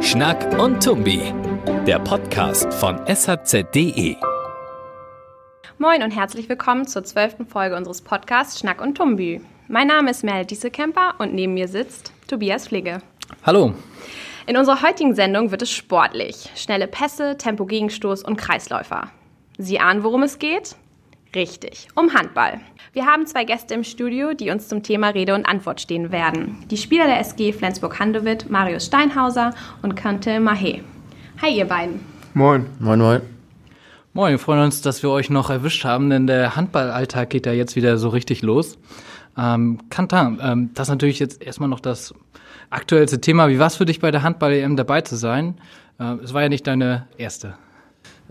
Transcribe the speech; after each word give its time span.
Schnack 0.00 0.58
und 0.58 0.82
Tumbi, 0.82 1.32
der 1.86 2.00
Podcast 2.00 2.74
von 2.74 2.98
shz.de. 3.06 4.16
Moin 5.78 6.02
und 6.02 6.10
herzlich 6.10 6.48
willkommen 6.48 6.88
zur 6.88 7.04
zwölften 7.04 7.46
Folge 7.46 7.76
unseres 7.76 8.02
Podcasts 8.02 8.58
Schnack 8.58 8.80
und 8.80 8.96
Tumbi. 8.96 9.40
Mein 9.68 9.86
Name 9.86 10.10
ist 10.10 10.24
Mel 10.24 10.44
Diesekemper 10.44 11.14
und 11.18 11.32
neben 11.32 11.54
mir 11.54 11.68
sitzt 11.68 12.12
Tobias 12.26 12.66
Fligge. 12.66 12.98
Hallo. 13.44 13.72
In 14.48 14.56
unserer 14.56 14.82
heutigen 14.82 15.14
Sendung 15.14 15.52
wird 15.52 15.62
es 15.62 15.70
sportlich. 15.70 16.50
Schnelle 16.56 16.88
Pässe, 16.88 17.36
Tempo-Gegenstoß 17.36 18.24
und 18.24 18.36
Kreisläufer. 18.36 19.12
Sie 19.58 19.78
ahnen, 19.78 20.02
worum 20.02 20.24
es 20.24 20.40
geht? 20.40 20.74
Richtig, 21.36 21.86
um 21.94 22.12
Handball. 22.14 22.60
Wir 22.96 23.04
haben 23.04 23.26
zwei 23.26 23.44
Gäste 23.44 23.74
im 23.74 23.84
Studio, 23.84 24.32
die 24.32 24.48
uns 24.48 24.68
zum 24.68 24.82
Thema 24.82 25.10
Rede 25.10 25.34
und 25.34 25.44
Antwort 25.44 25.82
stehen 25.82 26.12
werden. 26.12 26.64
Die 26.70 26.78
Spieler 26.78 27.04
der 27.04 27.20
SG 27.20 27.52
Flensburg-Handewitt, 27.52 28.48
Marius 28.48 28.86
Steinhauser 28.86 29.52
und 29.82 29.96
Kante 29.96 30.40
Mahe. 30.40 30.80
Hi, 31.42 31.54
ihr 31.54 31.66
beiden. 31.66 32.00
Moin. 32.32 32.64
Moin, 32.78 32.98
moin. 32.98 33.20
Moin, 34.14 34.30
wir 34.30 34.38
freuen 34.38 34.62
uns, 34.62 34.80
dass 34.80 35.02
wir 35.02 35.10
euch 35.10 35.28
noch 35.28 35.50
erwischt 35.50 35.84
haben, 35.84 36.08
denn 36.08 36.26
der 36.26 36.56
Handballalltag 36.56 37.28
geht 37.28 37.44
ja 37.44 37.52
jetzt 37.52 37.76
wieder 37.76 37.98
so 37.98 38.08
richtig 38.08 38.40
los. 38.40 38.78
Ähm, 39.36 39.78
Kantan, 39.90 40.40
ähm, 40.42 40.70
das 40.72 40.88
ist 40.88 40.92
natürlich 40.92 41.18
jetzt 41.18 41.42
erstmal 41.42 41.68
noch 41.68 41.80
das 41.80 42.14
aktuellste 42.70 43.20
Thema. 43.20 43.50
Wie 43.50 43.58
war 43.58 43.66
es 43.66 43.76
für 43.76 43.84
dich 43.84 44.00
bei 44.00 44.10
der 44.10 44.22
Handball-EM 44.22 44.74
dabei 44.74 45.02
zu 45.02 45.16
sein? 45.16 45.58
Äh, 46.00 46.14
es 46.24 46.32
war 46.32 46.40
ja 46.40 46.48
nicht 46.48 46.66
deine 46.66 47.08
erste. 47.18 47.56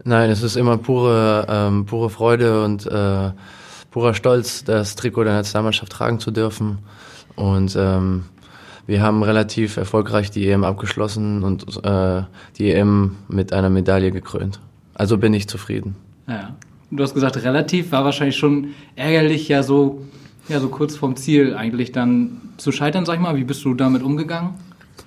Nein, 0.03 0.31
es 0.31 0.41
ist 0.41 0.55
immer 0.55 0.79
pure, 0.79 1.45
ähm, 1.47 1.85
pure 1.85 2.09
Freude 2.09 2.63
und 2.63 2.87
äh, 2.87 3.29
purer 3.95 4.13
Stolz, 4.13 4.65
das 4.65 4.97
Trikot 4.97 5.23
der 5.23 5.31
Nationalmannschaft 5.31 5.89
tragen 5.89 6.19
zu 6.19 6.29
dürfen. 6.29 6.79
Und 7.37 7.77
ähm, 7.79 8.25
wir 8.85 9.01
haben 9.01 9.23
relativ 9.23 9.77
erfolgreich 9.77 10.29
die 10.31 10.49
EM 10.49 10.65
abgeschlossen 10.65 11.43
und 11.45 11.81
äh, 11.85 12.23
die 12.57 12.73
EM 12.73 13.15
mit 13.29 13.53
einer 13.53 13.69
Medaille 13.69 14.11
gekrönt. 14.11 14.59
Also 14.95 15.17
bin 15.17 15.33
ich 15.33 15.47
zufrieden. 15.47 15.95
Ja. 16.27 16.57
Du 16.91 17.03
hast 17.03 17.13
gesagt, 17.13 17.41
relativ 17.41 17.93
war 17.93 18.03
wahrscheinlich 18.03 18.35
schon 18.35 18.71
ärgerlich, 18.97 19.47
ja 19.47 19.63
so, 19.63 20.01
ja 20.49 20.59
so 20.59 20.67
kurz 20.67 20.97
vorm 20.97 21.15
Ziel 21.15 21.55
eigentlich 21.55 21.93
dann 21.93 22.41
zu 22.57 22.73
scheitern, 22.73 23.05
sag 23.05 23.13
ich 23.13 23.21
mal. 23.21 23.37
Wie 23.37 23.45
bist 23.45 23.63
du 23.63 23.75
damit 23.75 24.03
umgegangen? 24.03 24.55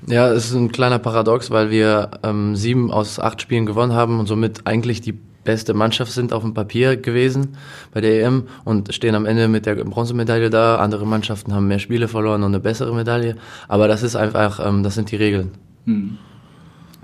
Ja, 0.06 0.28
es 0.32 0.46
ist 0.46 0.54
ein 0.54 0.72
kleiner 0.72 0.98
Paradox, 0.98 1.50
weil 1.50 1.68
wir 1.70 2.12
ähm, 2.22 2.56
sieben 2.56 2.90
aus 2.90 3.20
acht 3.20 3.42
Spielen 3.42 3.66
gewonnen 3.66 3.92
haben 3.92 4.18
und 4.18 4.28
somit 4.28 4.66
eigentlich 4.66 5.02
die 5.02 5.18
beste 5.44 5.74
Mannschaft 5.74 6.12
sind 6.12 6.32
auf 6.32 6.42
dem 6.42 6.54
Papier 6.54 6.96
gewesen 6.96 7.56
bei 7.92 8.00
der 8.00 8.22
EM 8.22 8.44
und 8.64 8.92
stehen 8.92 9.14
am 9.14 9.26
Ende 9.26 9.48
mit 9.48 9.66
der 9.66 9.76
Bronzemedaille 9.76 10.50
da. 10.50 10.76
Andere 10.76 11.06
Mannschaften 11.06 11.54
haben 11.54 11.68
mehr 11.68 11.78
Spiele 11.78 12.08
verloren 12.08 12.42
und 12.42 12.50
eine 12.50 12.60
bessere 12.60 12.94
Medaille. 12.94 13.36
Aber 13.66 13.88
das 13.88 14.02
ist 14.02 14.16
einfach, 14.16 14.64
ähm, 14.66 14.82
das 14.82 14.94
sind 14.94 15.10
die 15.10 15.16
Regeln. 15.16 15.52
Hm. 15.86 16.18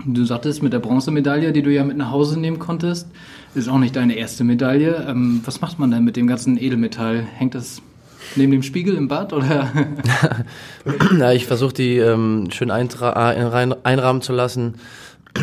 Du 0.05 0.23
sagtest 0.25 0.61
mit 0.61 0.73
der 0.73 0.79
Bronzemedaille, 0.79 1.51
die 1.51 1.63
du 1.63 1.71
ja 1.71 1.83
mit 1.83 1.97
nach 1.97 2.11
Hause 2.11 2.39
nehmen 2.39 2.59
konntest, 2.59 3.07
ist 3.55 3.69
auch 3.69 3.79
nicht 3.79 3.95
deine 3.95 4.15
erste 4.15 4.43
Medaille. 4.43 5.05
Ähm, 5.07 5.41
was 5.45 5.61
macht 5.61 5.79
man 5.79 5.89
denn 5.89 6.03
mit 6.03 6.15
dem 6.15 6.27
ganzen 6.27 6.61
Edelmetall? 6.61 7.25
Hängt 7.37 7.55
das 7.55 7.81
neben 8.35 8.51
dem 8.51 8.63
Spiegel 8.63 8.95
im 8.95 9.07
Bad 9.07 9.33
oder? 9.33 9.71
ja, 11.19 11.31
ich 11.31 11.45
versuche 11.45 11.73
die 11.73 11.97
ähm, 11.97 12.49
schön 12.51 12.69
einrahmen 12.69 14.21
zu 14.21 14.33
lassen. 14.33 14.75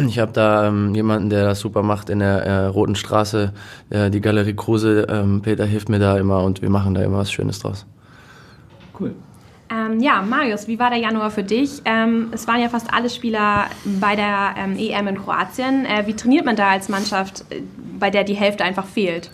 Ich 0.06 0.18
habe 0.18 0.32
da 0.32 0.68
ähm, 0.68 0.94
jemanden, 0.94 1.28
der 1.28 1.44
das 1.44 1.60
super 1.60 1.82
macht 1.82 2.08
in 2.08 2.20
der 2.20 2.44
äh, 2.44 2.64
Roten 2.66 2.94
Straße, 2.94 3.52
äh, 3.90 4.10
die 4.10 4.20
Galerie 4.20 4.54
Kruse. 4.54 5.06
Ähm, 5.08 5.42
Peter 5.42 5.66
hilft 5.66 5.88
mir 5.88 5.98
da 5.98 6.16
immer 6.16 6.42
und 6.42 6.62
wir 6.62 6.70
machen 6.70 6.94
da 6.94 7.02
immer 7.02 7.18
was 7.18 7.30
Schönes 7.30 7.58
draus. 7.58 7.86
Cool. 8.98 9.14
Ähm, 9.70 10.00
ja, 10.00 10.22
Marius, 10.22 10.68
wie 10.68 10.78
war 10.78 10.90
der 10.90 10.98
Januar 10.98 11.30
für 11.30 11.42
dich? 11.42 11.82
Ähm, 11.84 12.28
es 12.32 12.46
waren 12.46 12.60
ja 12.60 12.68
fast 12.68 12.92
alle 12.92 13.08
Spieler 13.08 13.66
bei 14.00 14.16
der 14.16 14.54
ähm, 14.58 14.76
EM 14.78 15.08
in 15.08 15.18
Kroatien. 15.18 15.86
Äh, 15.86 16.06
wie 16.06 16.14
trainiert 16.14 16.44
man 16.44 16.56
da 16.56 16.70
als 16.70 16.88
Mannschaft, 16.88 17.44
äh, 17.50 17.62
bei 17.98 18.10
der 18.10 18.24
die 18.24 18.34
Hälfte 18.34 18.64
einfach 18.64 18.86
fehlt? 18.86 19.30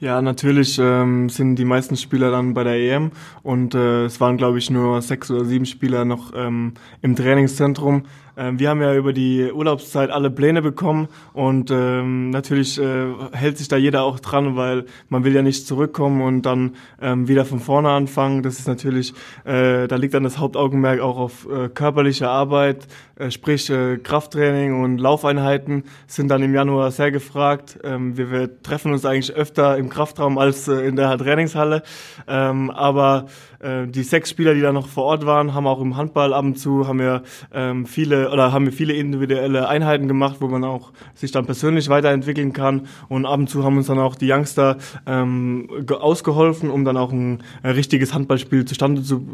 Ja, 0.00 0.20
natürlich 0.20 0.78
ähm, 0.78 1.30
sind 1.30 1.56
die 1.56 1.64
meisten 1.64 1.96
Spieler 1.96 2.30
dann 2.30 2.52
bei 2.52 2.64
der 2.64 2.74
EM 2.74 3.12
und 3.42 3.74
äh, 3.74 4.04
es 4.04 4.20
waren, 4.20 4.36
glaube 4.36 4.58
ich, 4.58 4.68
nur 4.68 5.00
sechs 5.00 5.30
oder 5.30 5.44
sieben 5.44 5.64
Spieler 5.64 6.04
noch 6.04 6.32
ähm, 6.34 6.74
im 7.00 7.16
Trainingszentrum. 7.16 8.02
Ähm, 8.36 8.58
wir 8.58 8.70
haben 8.70 8.80
ja 8.82 8.94
über 8.94 9.12
die 9.12 9.50
Urlaubszeit 9.52 10.10
alle 10.10 10.30
Pläne 10.30 10.62
bekommen 10.62 11.08
und 11.32 11.70
ähm, 11.70 12.30
natürlich 12.30 12.80
äh, 12.80 13.06
hält 13.32 13.58
sich 13.58 13.68
da 13.68 13.76
jeder 13.76 14.04
auch 14.04 14.20
dran, 14.20 14.56
weil 14.56 14.86
man 15.08 15.24
will 15.24 15.34
ja 15.34 15.42
nicht 15.42 15.66
zurückkommen 15.66 16.22
und 16.22 16.42
dann 16.42 16.74
ähm, 17.00 17.28
wieder 17.28 17.44
von 17.44 17.60
vorne 17.60 17.90
anfangen. 17.90 18.42
Das 18.42 18.58
ist 18.58 18.66
natürlich, 18.66 19.14
äh, 19.44 19.86
da 19.86 19.96
liegt 19.96 20.14
dann 20.14 20.24
das 20.24 20.38
Hauptaugenmerk 20.38 21.00
auch 21.00 21.16
auf 21.16 21.48
äh, 21.48 21.68
körperliche 21.68 22.28
Arbeit, 22.28 22.86
äh, 23.16 23.30
sprich 23.30 23.70
äh, 23.70 23.98
Krafttraining 23.98 24.82
und 24.82 24.98
Laufeinheiten 24.98 25.84
sind 26.06 26.28
dann 26.28 26.42
im 26.42 26.54
Januar 26.54 26.90
sehr 26.90 27.12
gefragt. 27.12 27.78
Ähm, 27.84 28.16
wir, 28.16 28.30
wir 28.30 28.62
treffen 28.62 28.92
uns 28.92 29.04
eigentlich 29.04 29.34
öfter 29.34 29.76
im 29.78 29.88
Kraftraum 29.88 30.38
als 30.38 30.68
äh, 30.68 30.86
in 30.86 30.96
der 30.96 31.16
Trainingshalle, 31.16 31.82
ähm, 32.26 32.70
aber 32.70 33.26
äh, 33.64 33.86
die 33.86 34.02
sechs 34.02 34.30
Spieler, 34.30 34.54
die 34.54 34.60
da 34.60 34.72
noch 34.72 34.86
vor 34.86 35.04
Ort 35.04 35.26
waren, 35.26 35.54
haben 35.54 35.66
auch 35.66 35.80
im 35.80 35.96
Handball 35.96 36.34
ab 36.34 36.44
und 36.44 36.58
zu 36.58 36.86
haben 36.86 36.98
wir 36.98 37.22
ähm, 37.52 37.86
viele 37.86 38.30
oder 38.30 38.52
haben 38.52 38.66
wir 38.66 38.72
viele 38.72 38.92
individuelle 38.92 39.68
Einheiten 39.68 40.06
gemacht, 40.06 40.36
wo 40.40 40.48
man 40.48 40.64
auch 40.64 40.92
sich 41.14 41.32
dann 41.32 41.46
persönlich 41.46 41.88
weiterentwickeln 41.88 42.52
kann. 42.52 42.86
Und 43.08 43.26
ab 43.26 43.38
und 43.38 43.48
zu 43.48 43.64
haben 43.64 43.76
uns 43.76 43.86
dann 43.86 43.98
auch 43.98 44.16
die 44.16 44.30
Youngster 44.30 44.76
ähm, 45.06 45.68
ausgeholfen, 45.88 46.70
um 46.70 46.84
dann 46.84 46.96
auch 46.96 47.12
ein, 47.12 47.42
ein 47.62 47.72
richtiges 47.72 48.12
Handballspiel 48.12 48.64
zustande 48.66 49.02
zu 49.02 49.26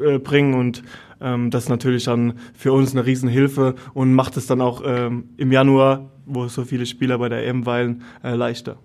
äh, 0.00 0.18
bringen. 0.18 0.54
Und 0.54 0.82
ähm, 1.20 1.50
das 1.50 1.64
ist 1.64 1.68
natürlich 1.68 2.04
dann 2.04 2.34
für 2.54 2.72
uns 2.72 2.92
eine 2.92 3.04
Riesenhilfe 3.04 3.74
und 3.94 4.14
macht 4.14 4.36
es 4.36 4.46
dann 4.46 4.60
auch 4.60 4.82
ähm, 4.84 5.24
im 5.36 5.50
Januar, 5.50 6.10
wo 6.26 6.46
so 6.46 6.64
viele 6.64 6.86
Spieler 6.86 7.18
bei 7.18 7.28
der 7.28 7.46
EM 7.46 7.66
weilen, 7.66 8.02
äh, 8.22 8.34
leichter. 8.34 8.76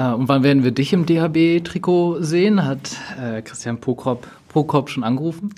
Äh, 0.00 0.14
und 0.14 0.28
wann 0.28 0.42
werden 0.42 0.64
wir 0.64 0.70
dich 0.70 0.92
im 0.92 1.06
DHB-Trikot 1.06 2.22
sehen? 2.22 2.64
Hat 2.64 2.96
äh, 3.20 3.42
Christian 3.42 3.80
Prokop, 3.80 4.26
Prokop 4.48 4.88
schon 4.88 5.04
angerufen? 5.04 5.54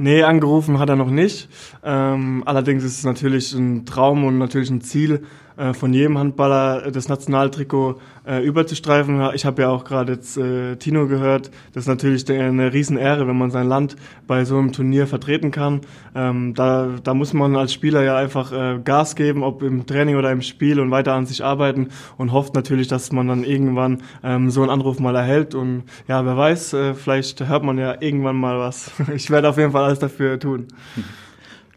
Nee, 0.00 0.22
angerufen 0.22 0.78
hat 0.78 0.88
er 0.88 0.96
noch 0.96 1.10
nicht. 1.10 1.48
Ähm, 1.82 2.44
allerdings 2.46 2.84
ist 2.84 2.98
es 2.98 3.04
natürlich 3.04 3.52
ein 3.52 3.84
Traum 3.84 4.24
und 4.24 4.38
natürlich 4.38 4.70
ein 4.70 4.80
Ziel, 4.80 5.24
äh, 5.58 5.74
von 5.74 5.92
jedem 5.92 6.16
Handballer 6.16 6.92
das 6.92 7.08
Nationaltrikot 7.08 7.96
äh, 8.24 8.44
überzustreifen. 8.44 9.20
Ich 9.34 9.44
habe 9.44 9.62
ja 9.62 9.70
auch 9.70 9.84
gerade 9.84 10.12
jetzt 10.12 10.36
äh, 10.36 10.76
Tino 10.76 11.08
gehört. 11.08 11.50
Das 11.72 11.84
ist 11.84 11.88
natürlich 11.88 12.30
eine 12.30 12.72
Riesenehre, 12.72 13.26
wenn 13.26 13.36
man 13.36 13.50
sein 13.50 13.66
Land 13.66 13.96
bei 14.28 14.44
so 14.44 14.56
einem 14.56 14.70
Turnier 14.70 15.08
vertreten 15.08 15.50
kann. 15.50 15.80
Ähm, 16.14 16.54
da, 16.54 16.90
da 17.02 17.12
muss 17.12 17.32
man 17.32 17.56
als 17.56 17.72
Spieler 17.72 18.04
ja 18.04 18.16
einfach 18.16 18.52
äh, 18.52 18.78
Gas 18.84 19.16
geben, 19.16 19.42
ob 19.42 19.62
im 19.62 19.84
Training 19.84 20.14
oder 20.14 20.30
im 20.30 20.42
Spiel 20.42 20.78
und 20.78 20.92
weiter 20.92 21.14
an 21.14 21.26
sich 21.26 21.42
arbeiten 21.42 21.88
und 22.18 22.32
hofft 22.32 22.54
natürlich, 22.54 22.86
dass 22.86 23.10
man 23.10 23.26
dann 23.26 23.42
irgendwann 23.42 24.02
ähm, 24.22 24.50
so 24.50 24.62
einen 24.62 24.70
Anruf 24.70 25.00
mal 25.00 25.16
erhält. 25.16 25.56
Und 25.56 25.84
ja, 26.06 26.24
wer 26.24 26.36
weiß, 26.36 26.72
äh, 26.74 26.94
vielleicht 26.94 27.48
hört 27.48 27.64
man 27.64 27.78
ja 27.78 28.00
irgendwann 28.00 28.36
mal 28.36 28.60
was. 28.60 28.92
Ich 29.18 29.30
werde 29.30 29.48
auf 29.48 29.56
jeden 29.56 29.72
Fall 29.72 29.87
alles 29.88 29.98
dafür 29.98 30.38
tun. 30.38 30.68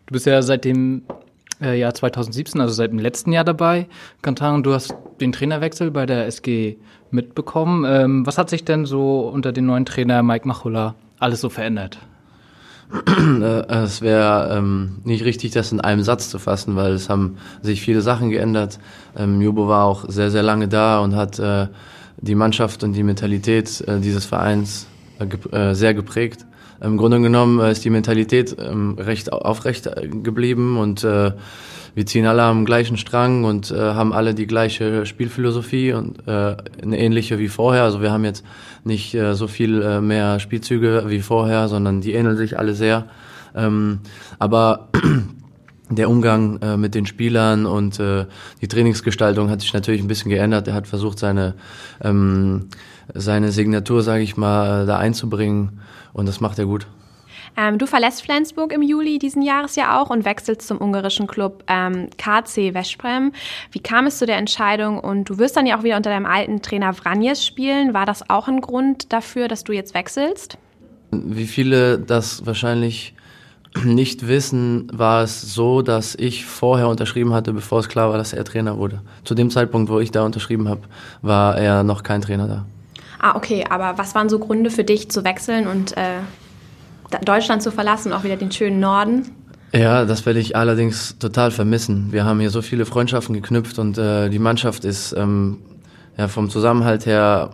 Du 0.05 0.13
bist 0.13 0.25
ja 0.25 0.41
seitdem 0.41 1.03
äh, 1.61 1.79
Jahr 1.79 1.93
2017, 1.93 2.59
also 2.59 2.73
seit 2.73 2.91
dem 2.91 2.99
letzten 2.99 3.31
Jahr 3.31 3.43
dabei. 3.43 3.87
Kantan, 4.21 4.63
du 4.63 4.73
hast 4.73 4.93
den 5.19 5.31
Trainerwechsel 5.31 5.91
bei 5.91 6.05
der 6.05 6.25
SG 6.27 6.77
mitbekommen. 7.11 7.85
Ähm, 7.87 8.25
was 8.25 8.37
hat 8.37 8.49
sich 8.49 8.65
denn 8.65 8.85
so 8.85 9.21
unter 9.21 9.51
dem 9.51 9.65
neuen 9.65 9.85
Trainer 9.85 10.23
Mike 10.23 10.47
Machula 10.47 10.95
alles 11.19 11.41
so 11.41 11.49
verändert? 11.49 11.97
Äh, 12.91 13.73
es 13.73 14.01
wäre 14.01 14.57
ähm, 14.57 14.97
nicht 15.05 15.23
richtig, 15.23 15.51
das 15.51 15.71
in 15.71 15.79
einem 15.79 16.03
Satz 16.03 16.29
zu 16.29 16.39
fassen, 16.39 16.75
weil 16.75 16.91
es 16.91 17.09
haben 17.09 17.37
sich 17.61 17.81
viele 17.81 18.01
Sachen 18.01 18.29
geändert. 18.29 18.79
Ähm, 19.15 19.41
Jubo 19.41 19.69
war 19.69 19.85
auch 19.85 20.09
sehr, 20.09 20.29
sehr 20.29 20.43
lange 20.43 20.67
da 20.67 20.99
und 20.99 21.15
hat 21.15 21.39
äh, 21.39 21.67
die 22.17 22.35
Mannschaft 22.35 22.83
und 22.83 22.91
die 22.93 23.03
Mentalität 23.03 23.81
äh, 23.87 23.99
dieses 24.01 24.25
Vereins 24.25 24.87
äh, 25.19 25.25
gep 25.25 25.53
äh, 25.53 25.73
sehr 25.73 25.93
geprägt. 25.93 26.45
Im 26.81 26.97
Grunde 26.97 27.21
genommen 27.21 27.59
äh, 27.59 27.71
ist 27.71 27.85
die 27.85 27.89
Mentalität 27.89 28.55
ähm, 28.59 28.97
recht 28.97 29.31
aufrecht 29.31 29.87
äh, 29.87 30.07
geblieben 30.07 30.77
und 30.77 31.03
äh, 31.03 31.31
wir 31.93 32.05
ziehen 32.05 32.25
alle 32.25 32.43
am 32.43 32.63
gleichen 32.63 32.95
Strang 32.95 33.43
und 33.43 33.69
haben 33.71 34.13
alle 34.13 34.33
die 34.33 34.47
gleiche 34.47 35.05
Spielphilosophie 35.05 35.91
und 35.91 36.25
eine 36.25 36.97
ähnliche 36.97 37.37
wie 37.37 37.49
vorher. 37.49 37.83
Also 37.83 38.01
wir 38.01 38.13
haben 38.13 38.23
jetzt 38.23 38.45
nicht 38.85 39.17
so 39.33 39.49
viel 39.49 39.99
mehr 39.99 40.39
Spielzüge 40.39 41.03
wie 41.07 41.19
vorher, 41.19 41.67
sondern 41.67 41.99
die 41.99 42.13
ähneln 42.13 42.37
sich 42.37 42.57
alle 42.57 42.75
sehr. 42.75 43.07
Ähm, 43.53 43.99
aber 44.39 44.87
der 45.91 46.09
Umgang 46.09 46.59
äh, 46.61 46.77
mit 46.77 46.95
den 46.95 47.05
Spielern 47.05 47.65
und 47.65 47.99
äh, 47.99 48.25
die 48.61 48.67
Trainingsgestaltung 48.67 49.49
hat 49.49 49.61
sich 49.61 49.73
natürlich 49.73 50.01
ein 50.01 50.07
bisschen 50.07 50.31
geändert. 50.31 50.67
Er 50.67 50.73
hat 50.73 50.87
versucht, 50.87 51.19
seine, 51.19 51.55
ähm, 52.01 52.69
seine 53.13 53.51
Signatur, 53.51 54.03
sage 54.03 54.23
ich 54.23 54.37
mal, 54.37 54.85
da 54.85 54.97
einzubringen 54.97 55.79
und 56.13 56.27
das 56.27 56.41
macht 56.41 56.59
er 56.59 56.65
gut. 56.65 56.87
Ähm, 57.57 57.77
du 57.77 57.85
verlässt 57.85 58.23
Flensburg 58.23 58.71
im 58.71 58.81
Juli 58.81 59.19
diesen 59.19 59.41
Jahres 59.41 59.75
ja 59.75 59.99
auch 59.99 60.09
und 60.09 60.25
wechselst 60.25 60.67
zum 60.67 60.79
ungarischen 60.79 61.27
Club 61.27 61.63
ähm, 61.67 62.07
KC 62.17 62.73
Veszprem. 62.73 63.33
Wie 63.71 63.79
kam 63.79 64.05
es 64.07 64.17
zu 64.17 64.25
der 64.25 64.37
Entscheidung? 64.37 64.99
Und 64.99 65.29
du 65.29 65.37
wirst 65.37 65.57
dann 65.57 65.65
ja 65.65 65.77
auch 65.77 65.83
wieder 65.83 65.97
unter 65.97 66.09
deinem 66.09 66.25
alten 66.25 66.61
Trainer 66.61 66.93
Vranjes 66.93 67.45
spielen. 67.45 67.93
War 67.93 68.05
das 68.05 68.29
auch 68.29 68.47
ein 68.47 68.61
Grund 68.61 69.11
dafür, 69.11 69.47
dass 69.47 69.63
du 69.63 69.73
jetzt 69.73 69.93
wechselst? 69.93 70.57
Wie 71.11 71.45
viele 71.47 71.99
das 71.99 72.45
wahrscheinlich 72.45 73.15
nicht 73.83 74.27
wissen, 74.27 74.87
war 74.93 75.23
es 75.23 75.41
so, 75.53 75.81
dass 75.81 76.15
ich 76.15 76.45
vorher 76.45 76.87
unterschrieben 76.87 77.33
hatte, 77.33 77.51
bevor 77.51 77.79
es 77.79 77.89
klar 77.89 78.11
war, 78.11 78.17
dass 78.17 78.31
er 78.33 78.45
Trainer 78.45 78.77
wurde. 78.77 79.01
Zu 79.25 79.35
dem 79.35 79.49
Zeitpunkt, 79.49 79.91
wo 79.91 79.99
ich 79.99 80.11
da 80.11 80.25
unterschrieben 80.25 80.69
habe, 80.69 80.81
war 81.21 81.57
er 81.57 81.83
noch 81.83 82.03
kein 82.03 82.21
Trainer 82.21 82.47
da. 82.47 82.65
Ah, 83.23 83.35
okay, 83.35 83.63
aber 83.69 83.99
was 83.99 84.15
waren 84.15 84.29
so 84.29 84.39
Gründe 84.39 84.71
für 84.71 84.83
dich 84.83 85.11
zu 85.11 85.23
wechseln 85.23 85.67
und 85.67 85.95
äh, 85.95 86.21
Deutschland 87.23 87.61
zu 87.61 87.71
verlassen, 87.71 88.13
auch 88.13 88.23
wieder 88.23 88.35
den 88.35 88.51
schönen 88.51 88.79
Norden? 88.79 89.29
Ja, 89.73 90.05
das 90.05 90.25
werde 90.25 90.39
ich 90.39 90.55
allerdings 90.55 91.19
total 91.19 91.51
vermissen. 91.51 92.11
Wir 92.11 92.25
haben 92.25 92.39
hier 92.39 92.49
so 92.49 92.63
viele 92.63 92.83
Freundschaften 92.83 93.35
geknüpft 93.35 93.77
und 93.77 93.99
äh, 93.99 94.29
die 94.29 94.39
Mannschaft 94.39 94.85
ist 94.85 95.13
ähm, 95.13 95.59
ja, 96.17 96.27
vom 96.27 96.49
Zusammenhalt 96.49 97.05
her, 97.05 97.51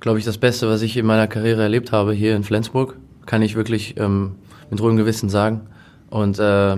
glaube 0.00 0.18
ich, 0.18 0.26
das 0.26 0.36
Beste, 0.36 0.68
was 0.68 0.82
ich 0.82 0.98
in 0.98 1.06
meiner 1.06 1.28
Karriere 1.28 1.62
erlebt 1.62 1.92
habe 1.92 2.12
hier 2.12 2.36
in 2.36 2.44
Flensburg. 2.44 2.98
Kann 3.24 3.40
ich 3.40 3.56
wirklich 3.56 3.98
ähm, 3.98 4.34
mit 4.68 4.82
ruhigem 4.82 4.98
Gewissen 4.98 5.30
sagen. 5.30 5.62
Und 6.10 6.38
äh, 6.38 6.76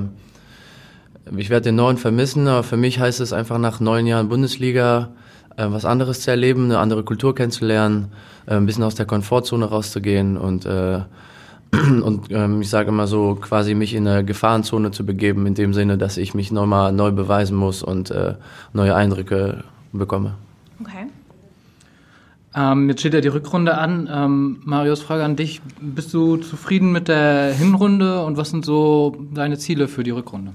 ich 1.37 1.51
werde 1.51 1.65
den 1.65 1.75
Norden 1.75 1.99
vermissen, 1.99 2.47
aber 2.47 2.63
für 2.63 2.77
mich 2.77 3.01
heißt 3.01 3.19
es 3.19 3.33
einfach 3.33 3.59
nach 3.59 3.81
neun 3.81 4.07
Jahren 4.07 4.29
Bundesliga 4.29 5.09
äh, 5.57 5.67
was 5.69 5.85
anderes 5.85 6.21
zu 6.21 6.31
erleben, 6.31 6.65
eine 6.65 6.79
andere 6.79 7.03
Kultur 7.03 7.35
kennenzulernen, 7.35 8.13
äh, 8.47 8.55
ein 8.55 8.67
bisschen 8.67 8.85
aus 8.85 8.95
der 8.95 9.07
Komfortzone 9.07 9.65
rauszugehen 9.65 10.37
und 10.37 10.67
äh, 10.67 11.01
und 11.73 12.31
ähm, 12.31 12.61
ich 12.61 12.69
sage 12.69 12.89
immer 12.89 13.07
so, 13.07 13.35
quasi 13.35 13.75
mich 13.75 13.95
in 13.95 14.07
eine 14.07 14.25
Gefahrenzone 14.25 14.91
zu 14.91 15.07
begeben, 15.07 15.47
in 15.47 15.55
dem 15.55 15.73
Sinne, 15.73 15.97
dass 15.97 16.19
ich 16.19 16.35
mich 16.35 16.53
nochmal 16.53 16.93
neu 16.93 17.13
beweisen 17.13 17.57
muss 17.57 17.83
und 17.83 18.11
äh, 18.11 18.35
neue 18.75 18.95
Eindrücke 18.95 19.65
bekomme. 19.93 20.35
Okay. 20.81 21.07
Ähm, 22.55 22.91
jetzt 22.91 23.01
steht 23.01 23.15
ja 23.15 23.23
die 23.23 23.29
Rückrunde 23.29 23.79
an. 23.79 24.09
Ähm, 24.13 24.61
Marius, 24.65 25.01
Frage 25.01 25.25
an 25.25 25.37
dich. 25.37 25.63
Bist 25.81 26.13
du 26.13 26.37
zufrieden 26.37 26.93
mit 26.93 27.09
der 27.09 27.55
Hinrunde 27.55 28.23
und 28.25 28.37
was 28.37 28.51
sind 28.51 28.67
so 28.67 29.17
deine 29.33 29.57
Ziele 29.57 29.89
für 29.89 30.03
die 30.03 30.11
Rückrunde? 30.11 30.53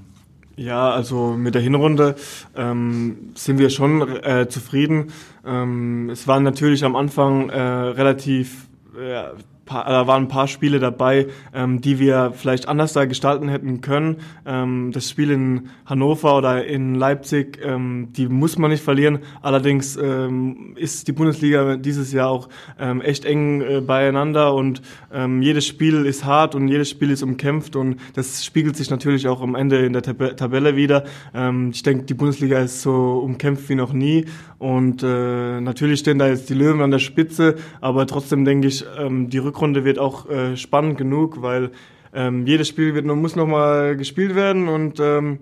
Ja, 0.58 0.90
also 0.90 1.34
mit 1.36 1.54
der 1.54 1.62
Hinrunde 1.62 2.16
ähm, 2.56 3.30
sind 3.36 3.58
wir 3.58 3.70
schon 3.70 4.02
äh, 4.24 4.48
zufrieden. 4.48 5.12
Ähm, 5.46 6.10
es 6.10 6.26
waren 6.26 6.42
natürlich 6.42 6.84
am 6.84 6.96
Anfang 6.96 7.48
äh, 7.48 7.60
relativ 7.60 8.66
äh, 8.98 9.22
da 9.68 10.06
waren 10.06 10.24
ein 10.24 10.28
paar 10.28 10.48
Spiele 10.48 10.78
dabei, 10.78 11.26
ähm, 11.54 11.80
die 11.80 11.98
wir 11.98 12.32
vielleicht 12.34 12.68
anders 12.68 12.92
da 12.92 13.04
gestalten 13.04 13.48
hätten 13.48 13.80
können. 13.80 14.16
Ähm, 14.46 14.90
das 14.92 15.10
Spiel 15.10 15.30
in 15.30 15.68
Hannover 15.86 16.36
oder 16.36 16.64
in 16.64 16.94
Leipzig, 16.94 17.60
ähm, 17.62 18.08
die 18.12 18.28
muss 18.28 18.58
man 18.58 18.70
nicht 18.70 18.82
verlieren. 18.82 19.18
Allerdings 19.42 19.96
ähm, 19.96 20.74
ist 20.76 21.08
die 21.08 21.12
Bundesliga 21.12 21.76
dieses 21.76 22.12
Jahr 22.12 22.30
auch 22.30 22.48
ähm, 22.78 23.00
echt 23.00 23.24
eng 23.24 23.60
äh, 23.60 23.80
beieinander 23.80 24.54
und 24.54 24.82
ähm, 25.12 25.42
jedes 25.42 25.66
Spiel 25.66 26.06
ist 26.06 26.24
hart 26.24 26.54
und 26.54 26.68
jedes 26.68 26.90
Spiel 26.90 27.10
ist 27.10 27.22
umkämpft 27.22 27.76
und 27.76 27.96
das 28.14 28.44
spiegelt 28.44 28.76
sich 28.76 28.90
natürlich 28.90 29.28
auch 29.28 29.42
am 29.42 29.54
Ende 29.54 29.84
in 29.84 29.92
der 29.92 30.02
Tab 30.02 30.36
Tabelle 30.36 30.76
wieder. 30.76 31.04
Ähm, 31.34 31.70
ich 31.72 31.82
denke, 31.82 32.04
die 32.04 32.14
Bundesliga 32.14 32.58
ist 32.58 32.82
so 32.82 33.18
umkämpft 33.18 33.68
wie 33.68 33.74
noch 33.74 33.92
nie 33.92 34.24
und 34.58 35.02
äh, 35.02 35.60
natürlich 35.60 36.00
stehen 36.00 36.18
da 36.18 36.26
jetzt 36.26 36.48
die 36.50 36.54
Löwen 36.54 36.80
an 36.80 36.90
der 36.90 36.98
Spitze, 36.98 37.56
aber 37.80 38.06
trotzdem 38.06 38.44
denke 38.44 38.66
ich, 38.66 38.84
ähm, 38.98 39.30
die 39.30 39.38
Rückrunde 39.38 39.57
wird 39.84 39.98
auch 39.98 40.28
äh, 40.28 40.56
spannend 40.56 40.98
genug, 40.98 41.42
weil 41.42 41.70
ähm, 42.14 42.46
jedes 42.46 42.68
Spiel 42.68 42.94
wird, 42.94 43.04
muss 43.04 43.36
noch 43.36 43.46
mal 43.46 43.96
gespielt 43.96 44.34
werden 44.34 44.68
und 44.68 44.98
ähm, 45.00 45.38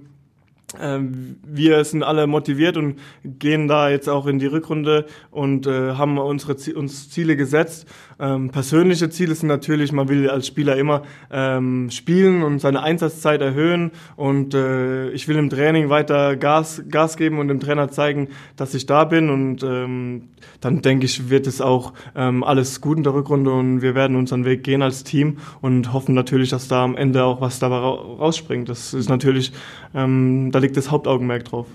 wir 0.73 1.85
sind 1.85 2.03
alle 2.03 2.27
motiviert 2.27 2.77
und 2.77 2.99
gehen 3.25 3.69
da 3.69 3.89
jetzt 3.89 4.09
auch 4.09 4.27
in 4.27 4.39
die 4.39 4.47
Rückrunde 4.47 5.07
und 5.31 5.67
äh, 5.67 5.93
haben 5.93 6.19
unsere 6.19 6.57
uns 6.77 7.09
Ziele 7.09 7.37
gesetzt. 7.37 7.87
Ähm, 8.19 8.51
persönliche 8.51 9.11
Ziele 9.11 9.35
sind 9.35 9.49
natürlich, 9.49 9.93
man 9.93 10.09
will 10.09 10.29
als 10.29 10.47
Spieler 10.47 10.77
immer 10.77 11.03
ähm, 11.31 11.91
spielen 11.91 12.43
und 12.43 12.61
seine 12.61 12.83
Einsatzzeit 12.83 13.43
erhöhen 13.43 13.93
und 14.17 14.55
äh, 14.55 15.11
ich 15.11 15.29
will 15.29 15.37
im 15.37 15.51
Training 15.51 15.89
weiter 15.91 16.35
Gas, 16.37 16.83
Gas 16.89 17.17
geben 17.17 17.39
und 17.39 17.49
dem 17.49 17.61
Trainer 17.61 17.91
zeigen, 17.91 18.29
dass 18.57 18.75
ich 18.75 18.87
da 18.87 19.05
bin 19.05 19.31
und 19.31 19.63
ähm, 19.63 20.31
dann 20.61 20.83
denke 20.83 21.05
ich, 21.07 21.31
wird 21.31 21.47
es 21.47 21.61
auch 21.61 21.93
ähm, 22.15 22.43
alles 22.43 22.81
gut 22.81 22.97
in 22.97 23.05
der 23.05 23.15
Rückrunde 23.15 23.53
und 23.53 23.83
wir 23.83 23.95
werden 23.95 24.17
unseren 24.17 24.45
Weg 24.45 24.65
gehen 24.65 24.83
als 24.83 25.05
Team 25.05 25.37
und 25.61 25.93
hoffen 25.93 26.15
natürlich, 26.15 26.51
dass 26.51 26.69
da 26.69 26.83
am 26.83 26.97
Ende 26.97 27.23
auch 27.25 27.41
was 27.41 27.59
dabei 27.59 27.77
rausspringt. 27.77 28.69
Das 28.69 28.95
ist 28.95 29.09
natürlich, 29.09 29.53
ähm, 29.95 30.51
da 30.57 30.61
liegt 30.61 30.79
das 30.79 30.91
Hauptaugenmerk 30.91 31.45
drauf. 31.45 31.67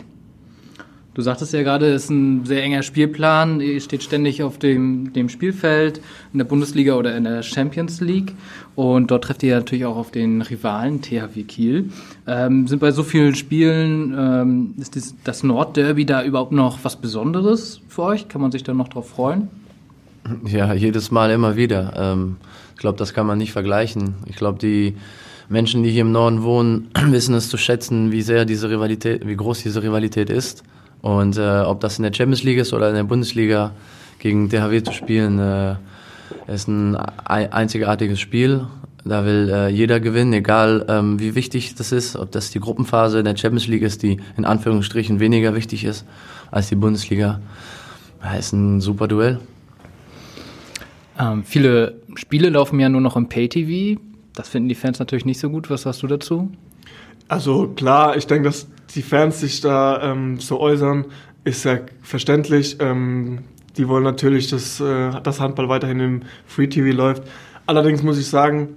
Du 1.14 1.22
sagtest 1.22 1.54
ja 1.54 1.62
gerade, 1.62 1.94
es 1.94 2.06
ist 2.06 2.10
ein 2.10 2.46
sehr 2.48 2.64
enger 2.64 2.82
Spielplan. 2.82 3.62
Ihr 3.62 3.80
steht 3.80 4.02
ständig 4.02 4.42
auf 4.42 4.58
dem, 4.58 5.14
dem 5.14 5.30
Spielfeld 5.30 6.02
in 6.34 6.40
der 6.40 6.46
Bundesliga 6.46 6.96
oder 6.96 7.16
in 7.16 7.26
der 7.26 7.44
Champions 7.44 8.02
League. 8.02 8.34
Und 8.76 9.12
dort 9.12 9.26
trefft 9.26 9.44
ihr 9.44 9.56
natürlich 9.56 9.86
auch 9.86 9.98
auf 9.98 10.10
den 10.10 10.42
Rivalen 10.42 11.04
THW 11.04 11.44
Kiel. 11.44 11.92
Ähm, 12.26 12.68
sind 12.68 12.80
bei 12.80 12.90
so 12.90 13.04
vielen 13.04 13.36
Spielen, 13.36 14.16
ähm, 14.18 14.74
ist 14.80 14.96
das, 14.96 15.14
das 15.26 15.44
Nordderby 15.44 16.08
da 16.08 16.24
überhaupt 16.24 16.54
noch 16.54 16.80
was 16.82 16.96
Besonderes 16.96 17.82
für 17.88 18.02
euch? 18.02 18.30
Kann 18.30 18.42
man 18.42 18.52
sich 18.52 18.64
da 18.64 18.74
noch 18.74 18.88
drauf 18.88 19.10
freuen? 19.10 19.50
Ja, 20.48 20.74
jedes 20.74 21.12
Mal 21.12 21.30
immer 21.30 21.56
wieder. 21.56 21.94
Ähm, 21.98 22.38
ich 22.74 22.80
glaube, 22.80 22.98
das 22.98 23.14
kann 23.14 23.28
man 23.28 23.38
nicht 23.38 23.52
vergleichen. 23.52 24.16
Ich 24.26 24.38
glaube, 24.38 24.58
die 24.58 24.96
Menschen, 25.50 25.84
die 25.84 25.92
hier 25.92 26.02
im 26.02 26.12
Norden 26.12 26.44
wohnen, 26.44 26.90
wissen 27.08 27.36
es 27.36 27.50
zu 27.50 27.58
schätzen, 27.58 28.12
wie 28.12 28.22
sehr 28.22 28.46
diese 28.46 28.70
Rivalität, 28.70 29.28
wie 29.28 29.36
groß 29.36 29.64
diese 29.64 29.84
Rivalität 29.84 30.30
ist. 30.30 30.64
Und 31.02 31.38
äh, 31.38 31.62
ob 31.62 31.80
das 31.80 31.98
in 31.98 32.04
der 32.04 32.14
Champions 32.14 32.44
League 32.44 32.60
ist 32.60 32.74
oder 32.74 32.90
in 32.90 32.96
der 32.96 33.04
Bundesliga 33.04 33.72
gegen 34.20 34.50
DHW 34.50 34.84
zu 34.84 34.94
spielen, 34.94 35.40
äh, 35.40 35.76
ist 36.48 36.68
ein 36.68 36.96
einzigartiges 36.96 38.20
Spiel. 38.20 38.68
Da 39.04 39.26
will 39.26 39.50
äh, 39.50 39.70
jeder 39.70 40.00
gewinnen, 40.00 40.32
egal 40.34 40.86
ähm, 40.88 41.20
wie 41.20 41.34
wichtig 41.34 41.74
das 41.74 41.92
ist, 41.92 42.16
ob 42.16 42.32
das 42.32 42.52
die 42.52 42.60
Gruppenphase 42.60 43.20
in 43.20 43.26
der 43.26 43.36
Champions 43.36 43.68
League 43.68 43.82
ist, 43.82 44.04
die 44.04 44.20
in 44.38 44.46
Anführungsstrichen 44.46 45.20
weniger 45.20 45.56
wichtig 45.56 45.86
ist 45.86 46.06
als 46.52 46.70
die 46.70 46.76
Bundesliga. 46.76 47.42
Ja, 48.24 48.34
ist 48.36 48.54
ein 48.54 48.80
super 48.80 49.08
Duell. 49.08 49.40
Ähm, 51.20 51.44
viele 51.44 51.96
Spiele 52.16 52.50
laufen 52.50 52.80
ja 52.80 52.90
nur 52.90 53.02
noch 53.02 53.16
im 53.16 53.28
Pay-TV. 53.28 54.00
Das 54.34 54.50
finden 54.50 54.70
die 54.70 54.76
Fans 54.76 55.00
natürlich 55.00 55.26
nicht 55.26 55.40
so 55.40 55.50
gut. 55.50 55.70
Was 55.70 55.84
sagst 55.84 56.04
du 56.04 56.08
dazu? 56.08 56.52
Also 57.28 57.68
klar, 57.70 58.18
ich 58.18 58.28
denke, 58.28 58.50
dass 58.50 58.68
die 58.94 59.02
Fans 59.02 59.40
sich 59.40 59.62
da 59.62 60.12
ähm, 60.12 60.40
so 60.40 60.60
äußern, 60.60 61.06
ist 61.44 61.66
ja 61.66 61.80
verständlich. 62.02 62.78
Ähm, 62.80 63.40
die 63.78 63.88
wollen 63.88 64.04
natürlich, 64.04 64.50
dass 64.50 64.80
äh, 64.80 65.12
das 65.24 65.40
Handball 65.40 65.70
weiterhin 65.70 66.00
im 66.00 66.22
Free 66.46 66.68
TV 66.68 66.96
läuft. 66.96 67.24
Allerdings 67.66 68.04
muss 68.04 68.18
ich 68.18 68.28
sagen, 68.28 68.76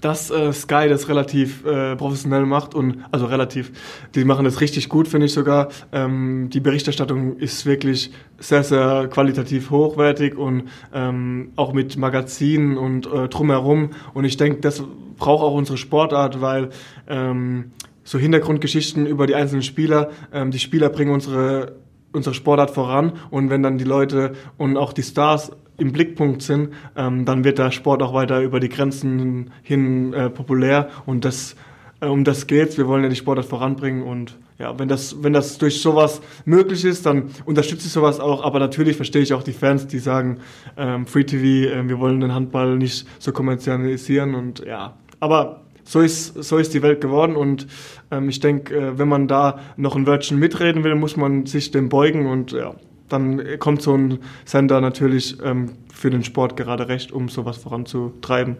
dass 0.00 0.30
äh, 0.30 0.52
Sky 0.52 0.88
das 0.88 1.08
relativ 1.08 1.64
äh, 1.64 1.96
professionell 1.96 2.46
macht 2.46 2.74
und 2.74 3.04
also 3.10 3.26
relativ, 3.26 3.72
die 4.14 4.24
machen 4.24 4.44
das 4.44 4.60
richtig 4.60 4.88
gut, 4.88 5.08
finde 5.08 5.26
ich 5.26 5.32
sogar. 5.32 5.68
Ähm, 5.92 6.48
die 6.50 6.60
Berichterstattung 6.60 7.36
ist 7.38 7.66
wirklich 7.66 8.12
sehr, 8.38 8.62
sehr 8.62 9.08
qualitativ 9.08 9.70
hochwertig 9.70 10.36
und 10.36 10.64
ähm, 10.92 11.52
auch 11.56 11.72
mit 11.72 11.96
Magazinen 11.96 12.76
und 12.76 13.06
äh, 13.06 13.28
drumherum. 13.28 13.90
Und 14.14 14.24
ich 14.24 14.36
denke, 14.36 14.60
das 14.60 14.82
braucht 15.16 15.42
auch 15.42 15.54
unsere 15.54 15.78
Sportart, 15.78 16.40
weil 16.40 16.70
ähm, 17.08 17.72
so 18.04 18.18
Hintergrundgeschichten 18.18 19.06
über 19.06 19.26
die 19.26 19.34
einzelnen 19.34 19.62
Spieler. 19.62 20.10
Ähm, 20.32 20.50
die 20.50 20.58
Spieler 20.58 20.90
bringen 20.90 21.12
unsere, 21.12 21.76
unsere 22.12 22.34
Sportart 22.34 22.70
voran 22.70 23.12
und 23.30 23.50
wenn 23.50 23.62
dann 23.62 23.78
die 23.78 23.84
Leute 23.84 24.32
und 24.56 24.76
auch 24.76 24.92
die 24.92 25.02
Stars 25.02 25.52
im 25.78 25.92
Blickpunkt 25.92 26.42
sind, 26.42 26.70
ähm, 26.96 27.24
dann 27.24 27.44
wird 27.44 27.58
der 27.58 27.70
Sport 27.70 28.02
auch 28.02 28.14
weiter 28.14 28.40
über 28.40 28.60
die 28.60 28.68
Grenzen 28.68 29.50
hin 29.62 30.12
äh, 30.12 30.30
populär 30.30 30.88
und 31.06 31.24
das 31.24 31.56
äh, 32.00 32.06
um 32.06 32.24
das 32.24 32.46
geht's. 32.46 32.76
Wir 32.76 32.86
wollen 32.86 33.02
ja 33.02 33.08
die 33.08 33.16
Sportart 33.16 33.46
voranbringen 33.46 34.02
und 34.02 34.36
ja, 34.58 34.78
wenn 34.78 34.88
das, 34.88 35.22
wenn 35.22 35.32
das 35.32 35.58
durch 35.58 35.82
sowas 35.82 36.22
möglich 36.44 36.84
ist, 36.84 37.04
dann 37.04 37.30
unterstütze 37.44 37.86
ich 37.86 37.92
sowas 37.92 38.20
auch. 38.20 38.42
Aber 38.42 38.58
natürlich 38.58 38.96
verstehe 38.96 39.22
ich 39.22 39.34
auch 39.34 39.42
die 39.42 39.52
Fans, 39.52 39.86
die 39.86 39.98
sagen, 39.98 40.38
ähm, 40.76 41.06
Free 41.06 41.24
TV, 41.24 41.70
äh, 41.70 41.88
wir 41.88 41.98
wollen 41.98 42.20
den 42.20 42.34
Handball 42.34 42.76
nicht 42.76 43.06
so 43.18 43.32
kommerzialisieren 43.32 44.34
und 44.34 44.64
ja. 44.64 44.94
Aber 45.20 45.62
so 45.84 46.00
ist, 46.00 46.42
so 46.42 46.58
ist 46.58 46.74
die 46.74 46.82
Welt 46.82 47.00
geworden 47.00 47.36
und 47.36 47.66
ähm, 48.10 48.28
ich 48.28 48.40
denke, 48.40 48.74
äh, 48.74 48.98
wenn 48.98 49.08
man 49.08 49.28
da 49.28 49.60
noch 49.76 49.94
ein 49.94 50.06
Wörtchen 50.06 50.38
mitreden 50.38 50.84
will, 50.84 50.94
muss 50.94 51.16
man 51.16 51.46
sich 51.46 51.70
dem 51.70 51.88
beugen 51.88 52.26
und 52.26 52.52
ja, 52.52 52.74
dann 53.08 53.58
kommt 53.58 53.82
so 53.82 53.94
ein 53.94 54.18
Sender 54.44 54.80
natürlich 54.80 55.36
ähm, 55.42 55.72
für 55.92 56.10
den 56.10 56.24
Sport 56.24 56.56
gerade 56.56 56.88
recht, 56.88 57.12
um 57.12 57.28
sowas 57.28 57.56
voranzutreiben. 57.56 58.56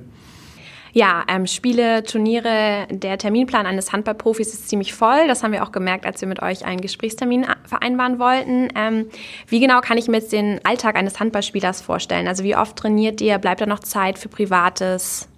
Ja, 0.96 1.24
ähm, 1.28 1.46
Spiele, 1.46 2.04
Turniere, 2.04 2.86
der 2.88 3.18
Terminplan 3.18 3.66
eines 3.66 3.92
Handballprofis 3.92 4.54
ist 4.54 4.70
ziemlich 4.70 4.94
voll. 4.94 5.28
Das 5.28 5.42
haben 5.42 5.52
wir 5.52 5.62
auch 5.62 5.70
gemerkt, 5.70 6.06
als 6.06 6.22
wir 6.22 6.28
mit 6.28 6.40
euch 6.40 6.64
einen 6.64 6.80
Gesprächstermin 6.80 7.44
vereinbaren 7.64 8.18
wollten. 8.18 8.70
Ähm, 8.74 9.04
wie 9.46 9.60
genau 9.60 9.82
kann 9.82 9.98
ich 9.98 10.08
mir 10.08 10.16
jetzt 10.16 10.32
den 10.32 10.58
Alltag 10.64 10.96
eines 10.96 11.20
Handballspielers 11.20 11.82
vorstellen? 11.82 12.26
Also 12.26 12.44
wie 12.44 12.56
oft 12.56 12.76
trainiert 12.76 13.20
ihr? 13.20 13.36
Bleibt 13.36 13.60
da 13.60 13.66
noch 13.66 13.80
Zeit 13.80 14.18
für 14.18 14.30
Privates? 14.30 15.28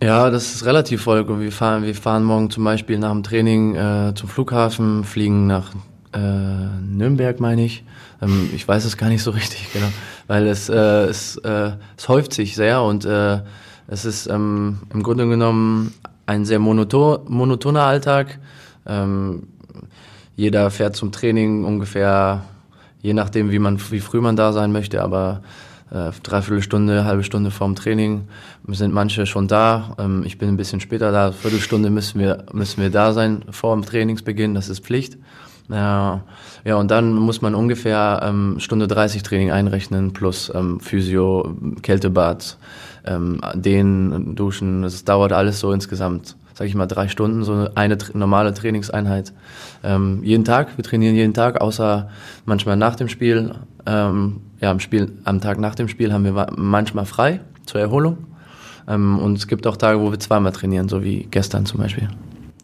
Ja, 0.00 0.30
das 0.30 0.54
ist 0.54 0.64
relativ 0.64 1.02
voll. 1.02 1.26
Wir 1.40 1.50
fahren, 1.50 1.82
wir 1.82 1.94
fahren 1.96 2.22
morgen 2.22 2.48
zum 2.48 2.62
Beispiel 2.62 2.96
nach 2.96 3.10
dem 3.10 3.24
Training 3.24 3.74
äh, 3.74 4.14
zum 4.14 4.28
Flughafen, 4.28 5.02
fliegen 5.02 5.48
nach 5.48 5.72
äh, 6.14 6.18
Nürnberg, 6.80 7.40
meine 7.40 7.64
ich. 7.64 7.84
Ähm, 8.22 8.50
ich 8.54 8.66
weiß 8.66 8.84
es 8.84 8.96
gar 8.96 9.08
nicht 9.08 9.22
so 9.22 9.30
richtig, 9.30 9.68
genau. 9.72 9.88
Weil 10.26 10.46
es, 10.46 10.68
äh, 10.68 11.04
es, 11.04 11.36
äh, 11.38 11.72
es 11.96 12.08
häuft 12.08 12.32
sich 12.32 12.54
sehr 12.54 12.82
und 12.82 13.04
äh, 13.04 13.40
es 13.86 14.04
ist 14.04 14.26
ähm, 14.26 14.78
im 14.92 15.02
Grunde 15.02 15.28
genommen 15.28 15.92
ein 16.26 16.44
sehr 16.44 16.58
monoton, 16.58 17.20
monotoner 17.28 17.82
Alltag. 17.82 18.38
Ähm, 18.86 19.44
jeder 20.36 20.70
fährt 20.70 20.96
zum 20.96 21.12
Training 21.12 21.64
ungefähr, 21.64 22.44
je 23.02 23.12
nachdem, 23.12 23.50
wie 23.50 23.58
man, 23.58 23.78
wie 23.90 24.00
früh 24.00 24.20
man 24.20 24.36
da 24.36 24.52
sein 24.52 24.72
möchte, 24.72 25.02
aber 25.02 25.42
äh, 25.90 26.10
dreiviertel 26.22 26.62
Stunde, 26.62 27.04
halbe 27.04 27.22
Stunde 27.22 27.50
vorm 27.50 27.74
Training 27.74 28.26
sind 28.68 28.92
manche 28.92 29.26
schon 29.26 29.48
da. 29.48 29.94
Ähm, 29.98 30.24
ich 30.24 30.38
bin 30.38 30.48
ein 30.48 30.56
bisschen 30.56 30.80
später 30.80 31.12
da. 31.12 31.32
Viertelstunde 31.32 31.90
müssen 31.90 32.20
wir, 32.20 32.46
müssen 32.52 32.82
wir 32.82 32.90
da 32.90 33.12
sein 33.12 33.44
vor 33.50 33.74
dem 33.74 33.84
Trainingsbeginn. 33.84 34.54
Das 34.54 34.68
ist 34.68 34.84
Pflicht. 34.84 35.18
Ja, 35.70 36.22
ja, 36.64 36.76
und 36.76 36.90
dann 36.90 37.14
muss 37.14 37.40
man 37.40 37.54
ungefähr 37.54 38.20
ähm, 38.22 38.56
Stunde 38.58 38.86
30 38.86 39.22
Training 39.22 39.50
einrechnen 39.50 40.12
plus 40.12 40.52
ähm, 40.54 40.78
Physio, 40.78 41.56
Kältebad, 41.82 42.58
ähm, 43.06 43.40
Dehnen, 43.54 44.34
Duschen. 44.34 44.84
Es 44.84 45.04
dauert 45.04 45.32
alles 45.32 45.60
so 45.60 45.72
insgesamt, 45.72 46.36
sage 46.52 46.68
ich 46.68 46.74
mal, 46.74 46.86
drei 46.86 47.08
Stunden, 47.08 47.44
so 47.44 47.68
eine 47.74 47.96
normale 48.12 48.52
Trainingseinheit. 48.52 49.32
Ähm, 49.82 50.20
jeden 50.22 50.44
Tag, 50.44 50.76
wir 50.76 50.84
trainieren 50.84 51.14
jeden 51.14 51.34
Tag, 51.34 51.60
außer 51.60 52.10
manchmal 52.44 52.76
nach 52.76 52.96
dem 52.96 53.08
Spiel. 53.08 53.54
Ähm, 53.86 54.40
ja, 54.60 54.70
am 54.70 54.80
Spiel, 54.80 55.12
am 55.24 55.40
Tag 55.40 55.58
nach 55.58 55.74
dem 55.74 55.88
Spiel 55.88 56.12
haben 56.12 56.24
wir 56.24 56.46
manchmal 56.56 57.06
frei 57.06 57.40
zur 57.64 57.80
Erholung. 57.80 58.18
Ähm, 58.86 59.18
und 59.18 59.38
es 59.38 59.46
gibt 59.46 59.66
auch 59.66 59.78
Tage, 59.78 59.98
wo 59.98 60.10
wir 60.10 60.20
zweimal 60.20 60.52
trainieren, 60.52 60.90
so 60.90 61.02
wie 61.02 61.26
gestern 61.30 61.64
zum 61.64 61.80
Beispiel. 61.80 62.08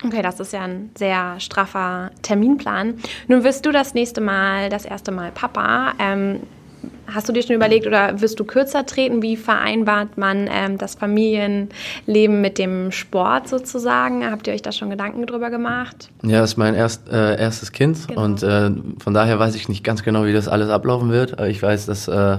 Okay, 0.04 0.22
das 0.22 0.40
ist 0.40 0.52
ja 0.52 0.62
ein 0.62 0.90
sehr 0.96 1.38
straffer 1.40 2.10
Terminplan. 2.22 2.94
Nun 3.28 3.44
wirst 3.44 3.66
du 3.66 3.72
das 3.72 3.94
nächste 3.94 4.20
Mal, 4.20 4.70
das 4.70 4.84
erste 4.84 5.12
Mal 5.12 5.30
Papa. 5.30 5.92
Ähm, 5.98 6.40
hast 7.06 7.28
du 7.28 7.32
dir 7.32 7.42
schon 7.42 7.56
überlegt 7.56 7.86
oder 7.86 8.20
wirst 8.20 8.40
du 8.40 8.44
kürzer 8.44 8.86
treten? 8.86 9.22
Wie 9.22 9.36
vereinbart 9.36 10.16
man 10.16 10.48
ähm, 10.50 10.78
das 10.78 10.94
Familienleben 10.94 12.40
mit 12.40 12.58
dem 12.58 12.92
Sport 12.92 13.48
sozusagen? 13.48 14.24
Habt 14.30 14.46
ihr 14.46 14.54
euch 14.54 14.62
da 14.62 14.72
schon 14.72 14.90
Gedanken 14.90 15.26
drüber 15.26 15.50
gemacht? 15.50 16.10
Ja, 16.22 16.40
das 16.40 16.52
ist 16.52 16.56
mein 16.56 16.74
erst, 16.74 17.08
äh, 17.10 17.38
erstes 17.38 17.72
Kind 17.72 18.08
genau. 18.08 18.24
und 18.24 18.42
äh, 18.42 18.70
von 18.98 19.14
daher 19.14 19.38
weiß 19.38 19.54
ich 19.54 19.68
nicht 19.68 19.84
ganz 19.84 20.02
genau, 20.02 20.24
wie 20.24 20.32
das 20.32 20.48
alles 20.48 20.70
ablaufen 20.70 21.10
wird. 21.10 21.38
Ich 21.42 21.62
weiß, 21.62 21.86
dass 21.86 22.08
äh, 22.08 22.38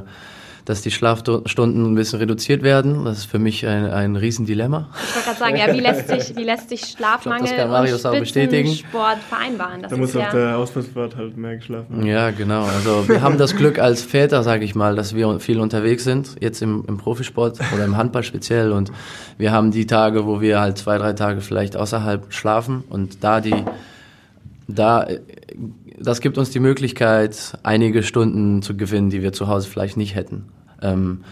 dass 0.66 0.82
die 0.82 0.92
Schlafstunden 0.92 1.92
ein 1.92 1.96
bisschen 1.96 2.20
reduziert 2.20 2.64
werden. 2.64 3.06
Das 3.06 3.20
ist 3.20 3.26
für 3.26 3.40
mich 3.40 3.66
ein, 3.66 3.86
ein 3.86 4.16
Riesendilemma. 4.16 4.90
Ich 4.94 5.16
wollte 5.16 5.26
gerade 5.26 5.40
sagen, 5.40 5.56
ja, 5.58 5.74
wie 5.74 5.80
lässt 5.80 6.08
sich, 6.08 6.36
wie 6.36 6.44
lässt 6.44 6.70
sich 6.70 6.82
Schlafmangel 6.82 7.46
glaub, 7.46 7.58
das 7.58 7.64
kann 7.64 7.72
Marius 7.72 8.06
und 8.06 8.12
auch 8.12 8.20
bestätigen. 8.20 8.74
Sport 8.74 9.18
vereinbaren? 9.30 9.82
Das 9.82 9.92
da 9.92 9.98
muss 9.98 10.16
auf 10.16 10.30
der 10.30 10.58
Ausflussfahrt 10.58 11.16
halt 11.16 11.38
mehr 11.38 11.58
geschlafen 11.58 11.98
werden. 11.98 12.08
Ja, 12.08 12.32
genau. 12.32 12.64
Also 12.64 13.08
wir 13.08 13.22
haben 13.22 13.38
das 13.38 13.56
Glück 13.56 13.80
als 13.80 14.02
Väter, 14.02 14.44
sage 14.44 14.66
ich 14.66 14.76
mal, 14.76 14.96
dass 14.96 15.16
wir 15.16 15.40
viel 15.40 15.60
unterwegs 15.60 16.04
sind, 16.04 16.36
jetzt 16.40 16.62
im, 16.62 16.84
im 16.88 16.98
Profisport 16.98 17.60
oder 17.74 17.86
im 17.86 17.98
Handball 17.98 18.24
speziell. 18.24 18.72
Und 18.72 18.92
wir 19.38 19.52
haben 19.52 19.72
die 19.72 19.86
Tage, 19.86 20.26
wo 20.26 20.42
wir 20.42 20.60
halt 20.60 20.78
zwei, 20.78 20.98
drei 20.98 21.14
Tage 21.14 21.42
vielleicht 21.42 21.76
außerhalb 21.76 22.32
schlafen 22.34 22.84
und 22.90 23.24
da 23.24 23.42
die 23.42 23.64
da 24.68 25.06
das 26.00 26.22
gibt 26.22 26.38
uns 26.38 26.50
die 26.50 26.60
Möglichkeit, 26.60 27.58
einige 27.64 28.04
Stunden 28.04 28.62
zu 28.62 28.76
gewinnen, 28.76 29.10
die 29.10 29.22
wir 29.22 29.34
zu 29.34 29.48
Hause 29.48 29.70
vielleicht 29.70 29.98
nicht 29.98 30.16
hätten. 30.16 30.46
Ähm, 30.82 31.24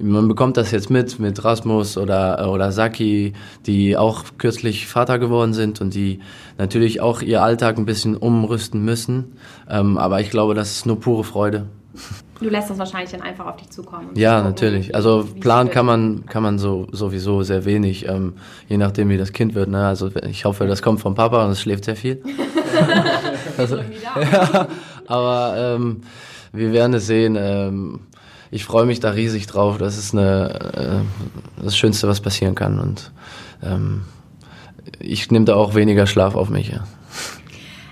man 0.00 0.28
bekommt 0.28 0.56
das 0.56 0.70
jetzt 0.70 0.90
mit, 0.90 1.18
mit 1.18 1.44
Rasmus 1.44 1.98
oder, 1.98 2.52
oder 2.52 2.70
Saki, 2.72 3.32
die 3.66 3.96
auch 3.96 4.24
kürzlich 4.38 4.86
Vater 4.86 5.18
geworden 5.18 5.54
sind 5.54 5.80
und 5.80 5.94
die 5.94 6.20
natürlich 6.56 7.00
auch 7.00 7.20
ihr 7.20 7.42
Alltag 7.42 7.78
ein 7.78 7.86
bisschen 7.86 8.16
umrüsten 8.16 8.84
müssen. 8.84 9.36
Ähm, 9.68 9.98
aber 9.98 10.20
ich 10.20 10.30
glaube, 10.30 10.54
das 10.54 10.72
ist 10.72 10.86
nur 10.86 11.00
pure 11.00 11.24
Freude. 11.24 11.66
Du 12.40 12.48
lässt 12.48 12.70
das 12.70 12.78
wahrscheinlich 12.78 13.10
dann 13.10 13.22
einfach 13.22 13.46
auf 13.46 13.56
dich 13.56 13.70
zukommen. 13.70 14.10
Ja, 14.14 14.36
gucken, 14.36 14.50
natürlich. 14.50 14.94
Also 14.94 15.26
planen 15.40 15.70
kann 15.70 15.84
man, 15.84 16.26
kann 16.26 16.44
man 16.44 16.58
so, 16.58 16.86
sowieso 16.92 17.42
sehr 17.42 17.64
wenig, 17.64 18.08
ähm, 18.08 18.34
je 18.68 18.76
nachdem 18.76 19.08
wie 19.08 19.16
das 19.16 19.32
Kind 19.32 19.56
wird. 19.56 19.68
Ne? 19.68 19.84
Also 19.84 20.10
ich 20.28 20.44
hoffe, 20.44 20.66
das 20.66 20.80
kommt 20.80 21.00
vom 21.00 21.16
Papa 21.16 21.44
und 21.44 21.50
es 21.50 21.60
schläft 21.60 21.84
sehr 21.84 21.96
viel. 21.96 22.22
also, 23.62 23.76
ja, 23.76 24.68
aber 25.06 25.54
ähm, 25.56 26.02
wir 26.52 26.72
werden 26.72 26.94
es 26.94 27.06
sehen. 27.06 27.36
Ähm, 27.38 28.00
ich 28.50 28.64
freue 28.64 28.86
mich 28.86 29.00
da 29.00 29.10
riesig 29.10 29.46
drauf. 29.46 29.78
Das 29.78 29.98
ist 29.98 30.14
eine, 30.14 31.04
äh, 31.58 31.62
das 31.62 31.76
Schönste, 31.76 32.08
was 32.08 32.20
passieren 32.20 32.54
kann. 32.54 32.78
Und 32.78 33.12
ähm, 33.62 34.02
ich 35.00 35.30
nehme 35.30 35.44
da 35.44 35.54
auch 35.54 35.74
weniger 35.74 36.06
Schlaf 36.06 36.34
auf 36.34 36.48
mich. 36.48 36.68
Ja. 36.68 36.84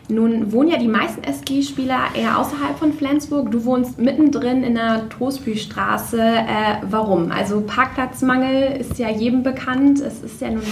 Nun 0.09 0.53
wohnen 0.53 0.69
ja 0.69 0.79
die 0.79 0.89
meisten 0.89 1.23
SG-Spieler 1.25 1.99
eher 2.15 2.39
außerhalb 2.39 2.79
von 2.79 2.93
Flensburg. 2.93 3.51
Du 3.51 3.65
wohnst 3.65 3.99
mittendrin 3.99 4.63
in 4.63 4.75
der 4.75 5.09
Trostbühlstraße. 5.09 6.21
Äh, 6.21 6.83
warum? 6.89 7.33
Also 7.33 7.61
Parkplatzmangel 7.61 8.81
ist 8.81 8.99
ja 8.99 9.11
jedem 9.11 9.43
bekannt. 9.43 10.01
Es 10.01 10.23
ist 10.23 10.41
ja 10.41 10.51
nun, 10.51 10.63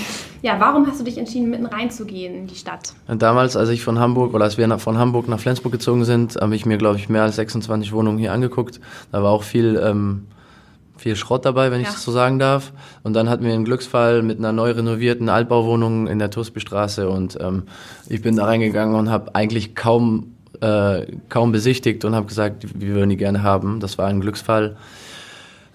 ja, 0.43 0.57
warum 0.59 0.87
hast 0.87 1.01
du 1.01 1.05
dich 1.05 1.19
entschieden, 1.19 1.51
mitten 1.51 1.67
reinzugehen 1.67 2.35
in 2.35 2.47
die 2.47 2.55
Stadt? 2.55 2.95
Damals, 3.09 3.57
als 3.57 3.71
ich 3.71 3.83
von 3.83 3.99
Hamburg 3.99 4.35
oder 4.35 4.45
als 4.45 4.57
wir 4.57 4.79
von 4.79 4.99
Hamburg 4.99 5.29
nach 5.29 5.41
Flensburg 5.41 5.73
gezogen 5.73 6.05
sind, 6.05 6.37
habe 6.37 6.55
ich 6.55 6.65
mir, 6.65 6.79
glaube 6.79 6.99
ich, 6.99 7.09
mehr 7.09 7.23
als 7.23 7.37
26 7.37 7.93
Wohnungen 7.93 8.19
hier 8.19 8.33
angeguckt. 8.33 8.81
Da 9.11 9.23
war 9.23 9.33
auch 9.33 9.43
viel 9.43 9.81
ähm, 9.83 10.27
viel 10.97 11.17
Schrott 11.17 11.45
dabei, 11.45 11.71
wenn 11.71 11.81
ja. 11.81 11.89
ich 11.89 11.95
das 11.95 12.03
so 12.03 12.13
sagen 12.13 12.39
darf. 12.39 12.73
Und 13.03 13.15
dann 13.15 13.29
hatten 13.29 13.45
wir 13.45 13.53
einen 13.53 13.65
Glücksfall 13.65 14.23
mit 14.23 14.39
einer 14.39 14.53
neu 14.53 14.71
renovierten 14.71 15.29
Altbauwohnung 15.29 16.07
in 16.07 16.19
der 16.19 16.31
Tusbystraße 16.31 17.09
und 17.09 17.39
ähm, 17.41 17.65
ich 18.09 18.23
bin 18.23 18.37
da 18.37 18.45
reingegangen 18.45 18.97
und 18.97 19.11
habe 19.11 19.35
eigentlich 19.35 19.75
kaum 19.75 20.35
äh, 20.61 21.07
kaum 21.29 21.53
besichtigt 21.53 22.05
und 22.05 22.15
habe 22.15 22.27
gesagt, 22.27 22.67
wir 22.81 22.95
würden 22.95 23.11
die 23.11 23.17
gerne 23.17 23.43
haben. 23.43 23.81
Das 23.81 23.99
war 23.99 24.07
ein 24.07 24.21
Glücksfall. 24.21 24.77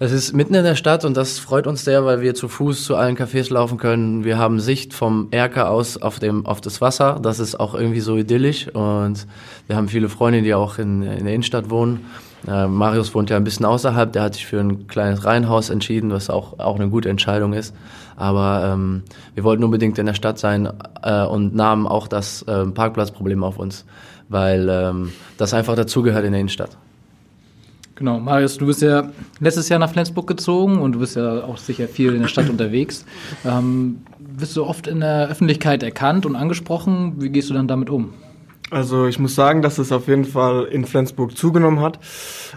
Es 0.02 0.12
ist 0.12 0.32
mitten 0.32 0.54
in 0.54 0.64
der 0.64 0.76
Stadt 0.76 1.04
und 1.04 1.14
das 1.14 1.38
freut 1.38 1.66
uns 1.66 1.84
sehr, 1.84 2.06
weil 2.06 2.22
wir 2.22 2.34
zu 2.34 2.48
Fuß 2.48 2.84
zu 2.84 2.96
allen 2.96 3.18
Cafés 3.18 3.52
laufen 3.52 3.76
können. 3.76 4.24
Wir 4.24 4.38
haben 4.38 4.58
Sicht 4.58 4.94
vom 4.94 5.28
Erker 5.30 5.70
aus 5.70 5.98
auf, 5.98 6.18
dem, 6.18 6.46
auf 6.46 6.62
das 6.62 6.80
Wasser. 6.80 7.20
Das 7.22 7.38
ist 7.38 7.60
auch 7.60 7.74
irgendwie 7.74 8.00
so 8.00 8.16
idyllisch 8.16 8.68
und 8.68 9.26
wir 9.66 9.76
haben 9.76 9.88
viele 9.88 10.08
Freunde, 10.08 10.40
die 10.40 10.54
auch 10.54 10.78
in, 10.78 11.02
in 11.02 11.24
der 11.24 11.34
Innenstadt 11.34 11.68
wohnen. 11.68 12.06
Äh, 12.46 12.66
Marius 12.66 13.14
wohnt 13.14 13.30
ja 13.30 13.36
ein 13.36 13.44
bisschen 13.44 13.66
außerhalb, 13.66 14.12
der 14.12 14.22
hat 14.22 14.34
sich 14.34 14.46
für 14.46 14.60
ein 14.60 14.86
kleines 14.86 15.24
Reihenhaus 15.24 15.70
entschieden, 15.70 16.10
was 16.10 16.30
auch, 16.30 16.58
auch 16.58 16.76
eine 16.76 16.88
gute 16.88 17.08
Entscheidung 17.08 17.52
ist. 17.52 17.74
Aber 18.16 18.70
ähm, 18.72 19.02
wir 19.34 19.44
wollten 19.44 19.64
unbedingt 19.64 19.98
in 19.98 20.06
der 20.06 20.14
Stadt 20.14 20.38
sein 20.38 20.68
äh, 21.02 21.24
und 21.24 21.54
nahmen 21.54 21.86
auch 21.86 22.08
das 22.08 22.42
äh, 22.42 22.66
Parkplatzproblem 22.66 23.44
auf 23.44 23.58
uns, 23.58 23.84
weil 24.28 24.68
ähm, 24.70 25.12
das 25.36 25.54
einfach 25.54 25.76
dazugehört 25.76 26.24
in 26.24 26.32
der 26.32 26.40
Innenstadt. 26.40 26.76
Genau, 28.00 28.18
Marius, 28.18 28.56
du 28.56 28.64
bist 28.64 28.80
ja 28.80 29.10
letztes 29.40 29.68
Jahr 29.68 29.78
nach 29.78 29.90
Flensburg 29.90 30.26
gezogen 30.26 30.80
und 30.80 30.92
du 30.92 31.00
bist 31.00 31.16
ja 31.16 31.44
auch 31.44 31.58
sicher 31.58 31.86
viel 31.86 32.14
in 32.14 32.22
der 32.22 32.28
Stadt 32.28 32.48
unterwegs. 32.48 33.04
Ähm, 33.44 34.00
wirst 34.18 34.56
du 34.56 34.64
oft 34.64 34.86
in 34.86 35.00
der 35.00 35.28
Öffentlichkeit 35.28 35.82
erkannt 35.82 36.24
und 36.24 36.34
angesprochen? 36.34 37.16
Wie 37.18 37.28
gehst 37.28 37.50
du 37.50 37.54
dann 37.54 37.68
damit 37.68 37.90
um? 37.90 38.14
Also 38.70 39.06
ich 39.06 39.18
muss 39.18 39.34
sagen, 39.34 39.62
dass 39.62 39.78
es 39.78 39.90
auf 39.90 40.06
jeden 40.06 40.24
Fall 40.24 40.64
in 40.64 40.84
Flensburg 40.84 41.36
zugenommen 41.36 41.80
hat. 41.80 41.98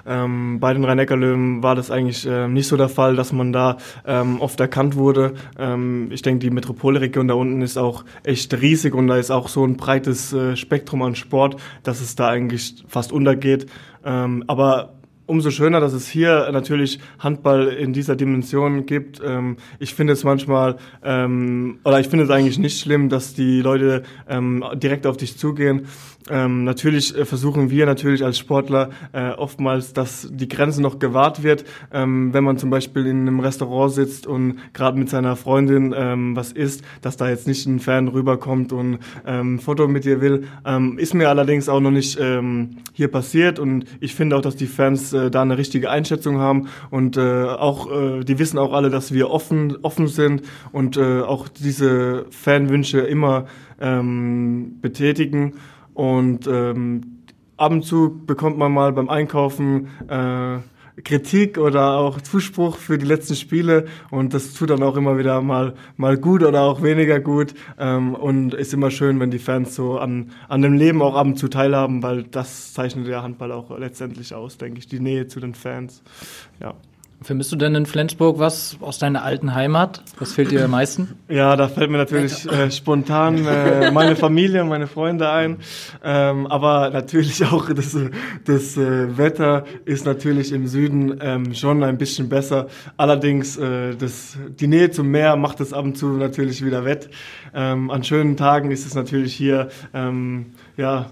Ähm, 0.06 0.60
bei 0.60 0.72
den 0.74 0.84
Rhein-Neckar-Löwen 0.86 1.64
war 1.64 1.74
das 1.74 1.90
eigentlich 1.90 2.28
äh, 2.28 2.48
nicht 2.48 2.68
so 2.68 2.78
der 2.78 2.90
Fall, 2.90 3.16
dass 3.16 3.34
man 3.34 3.52
da 3.52 3.78
ähm, 4.06 4.40
oft 4.40 4.60
erkannt 4.60 4.96
wurde. 4.96 5.34
Ähm, 5.58 6.10
ich 6.12 6.22
denke, 6.22 6.40
die 6.40 6.52
Metropolregion 6.52 7.28
da 7.28 7.34
unten 7.34 7.64
ist 7.64 7.78
auch 7.78 8.06
echt 8.24 8.54
riesig 8.62 8.94
und 8.94 9.08
da 9.08 9.18
ist 9.18 9.32
auch 9.32 9.48
so 9.48 9.66
ein 9.66 9.76
breites 9.76 10.34
äh, 10.34 10.56
Spektrum 10.56 11.02
an 11.02 11.16
Sport, 11.16 11.56
dass 11.82 12.00
es 12.00 12.16
da 12.16 12.28
eigentlich 12.28 12.84
fast 12.88 13.12
untergeht. 13.12 13.66
Ähm, 14.06 14.44
aber 14.46 14.93
umso 15.26 15.52
schöner, 15.52 15.80
dass 15.80 15.94
es 15.94 16.08
hier 16.08 16.50
natürlich 16.52 17.00
Handball 17.20 17.68
in 17.68 17.94
dieser 17.94 18.16
Dimension 18.16 18.86
gibt. 18.86 19.22
Ähm, 19.26 19.58
ich 19.80 19.94
finde 19.94 20.14
es 20.14 20.24
manchmal, 20.24 20.78
ähm, 21.04 21.80
oder 21.84 22.00
ich 22.00 22.08
finde 22.08 22.26
es 22.26 22.32
eigentlich 22.32 22.60
nicht 22.60 22.80
schlimm, 22.80 23.10
dass 23.10 23.34
die 23.34 23.62
Leute 23.62 24.04
ähm, 24.28 24.64
direkt 24.76 25.08
auf 25.08 25.18
dich 25.18 25.38
zugehen. 25.38 25.88
Ähm, 26.30 26.64
natürlich 26.64 27.18
äh, 27.18 27.26
versuchen 27.26 27.70
wir 27.70 27.86
natürlich 27.86 28.24
als 28.24 28.38
Sportler 28.38 28.90
äh, 29.12 29.32
oftmals, 29.32 29.94
dass 29.94 30.30
die 30.32 30.48
Grenze 30.48 30.82
noch 30.82 31.00
gewahrt 31.00 31.44
wird. 31.44 31.66
Ähm, 31.92 32.34
wenn 32.34 32.44
man 32.44 32.58
zum 32.58 32.70
Beispiel 32.70 33.06
in 33.06 33.22
einem 33.22 33.40
Restaurant 33.40 33.92
sitzt 33.92 34.26
und 34.28 34.58
gerade 34.74 34.98
mit 34.98 35.10
seiner 35.10 35.36
Freundin 35.36 35.94
ähm, 35.96 36.36
was 36.36 36.52
isst, 36.52 36.84
dass 37.02 37.18
da 37.18 37.30
jetzt 37.30 37.48
nicht 37.48 37.66
ein 37.66 37.80
Fan 37.80 38.08
rüberkommt 38.08 38.72
und 38.72 39.00
ähm, 39.26 39.56
ein 39.56 39.60
Foto 39.60 39.88
mit 39.88 40.06
dir 40.06 40.22
will. 40.22 40.46
Ähm, 40.66 40.98
ist 40.98 41.14
mir 41.14 41.30
allerdings 41.30 41.68
auch 41.68 41.82
noch 41.82 41.92
nicht 41.92 42.18
ähm, 42.22 42.78
hier 42.94 43.10
passiert 43.10 43.60
und 43.60 43.86
ich 44.00 44.16
finde 44.16 44.38
auch, 44.38 44.42
dass 44.42 44.56
die 44.56 44.68
Fans 44.68 45.14
äh, 45.14 45.30
da 45.30 45.42
eine 45.42 45.58
richtige 45.58 45.90
Einschätzung 45.90 46.40
haben 46.40 46.70
und 46.90 47.18
äh, 47.18 47.44
auch 47.44 47.92
äh, 47.92 48.24
die 48.24 48.40
wissen 48.40 48.58
auch 48.58 48.74
alle, 48.74 48.90
dass 48.90 49.14
wir 49.14 49.30
offen 49.30 49.78
offen 49.82 50.08
sind 50.08 50.44
und 50.72 50.98
äh, 50.98 51.22
auch 51.22 51.48
diese 51.48 52.26
Fanwünsche 52.30 53.00
immer 53.02 53.46
ähm, 53.80 54.80
betätigen. 54.82 55.54
Und 55.94 56.48
ähm, 56.48 57.24
ab 57.58 57.72
und 57.72 57.84
zu 57.84 58.22
bekommt 58.26 58.58
man 58.58 58.72
mal 58.72 58.94
beim 58.94 59.10
Einkaufen 59.10 59.88
äh, 60.08 60.60
Kritik 61.02 61.58
oder 61.58 61.98
auch 61.98 62.22
Zuspruch 62.22 62.78
für 62.78 63.00
die 63.00 63.06
letzten 63.06 63.36
Spiele 63.36 63.86
und 64.12 64.34
das 64.34 64.54
tut 64.54 64.70
dann 64.70 64.84
auch 64.84 64.96
immer 64.96 65.18
wieder 65.18 65.42
mal, 65.42 65.74
mal 65.98 66.18
gut 66.18 66.44
oder 66.44 66.62
auch 66.62 66.84
weniger 66.84 67.20
gut 67.20 67.56
ähm, 67.80 68.14
und 68.14 68.54
ist 68.54 68.74
immer 68.74 68.92
schön, 68.92 69.20
wenn 69.20 69.32
die 69.32 69.40
Fans 69.40 69.74
so 69.74 69.98
an, 69.98 70.32
an 70.48 70.62
dem 70.62 70.74
Leben 70.74 71.02
auch 71.02 71.16
ab 71.16 71.26
und 71.26 71.38
zu 71.38 71.48
teilhaben, 71.48 72.04
weil 72.04 72.24
das 72.24 72.74
zeichnet 72.74 73.08
der 73.08 73.24
Handball 73.24 73.52
auch 73.52 73.76
letztendlich 73.78 74.36
aus, 74.36 74.58
denke 74.58 74.80
ich, 74.80 74.88
die 74.88 75.00
Nähe 75.00 75.28
zu 75.28 75.40
den 75.40 75.56
Fans. 75.56 76.04
Ja. 76.62 76.76
Vermisst 77.24 77.52
du 77.52 77.56
denn 77.56 77.74
in 77.76 77.86
Flensburg 77.86 78.38
was 78.38 78.78
aus 78.82 79.00
deiner 79.00 79.24
alten 79.24 79.56
Heimat? 79.56 80.04
Was 80.20 80.34
fehlt 80.34 80.52
dir 80.52 80.66
am 80.66 80.72
meisten? 80.72 81.10
Ja, 81.34 81.56
da 81.56 81.68
fällt 81.68 81.90
mir 81.90 81.98
natürlich 81.98 82.46
äh, 82.52 82.70
spontan 82.70 83.46
äh, 83.48 83.90
meine 83.92 84.16
Familie 84.16 84.62
und 84.62 84.70
meine 84.70 84.86
Freunde 84.86 85.32
ein. 85.32 85.58
Ähm, 86.04 86.46
aber 86.46 86.92
natürlich 86.92 87.44
auch 87.52 87.74
das, 87.74 87.98
das 88.46 88.78
äh, 88.78 89.18
Wetter 89.18 89.66
ist 89.86 90.06
natürlich 90.06 90.52
im 90.52 90.68
Süden 90.68 91.18
ähm, 91.22 91.56
schon 91.56 91.82
ein 91.82 91.98
bisschen 91.98 92.30
besser. 92.30 92.68
Allerdings 92.98 93.58
äh, 93.58 93.96
das, 93.96 94.38
die 94.60 94.68
Nähe 94.68 94.92
zum 94.92 95.10
Meer 95.10 95.36
macht 95.36 95.60
es 95.60 95.74
ab 95.74 95.86
und 95.86 95.98
zu 95.98 96.08
natürlich 96.08 96.64
wieder 96.64 96.86
wett. 96.86 97.10
Ähm, 97.56 97.90
an 97.90 98.04
schönen 98.04 98.38
Tagen 98.38 98.70
ist 98.70 98.86
es 98.86 98.94
natürlich 98.94 99.34
hier 99.34 99.70
ähm, 99.94 100.52
ja 100.78 101.08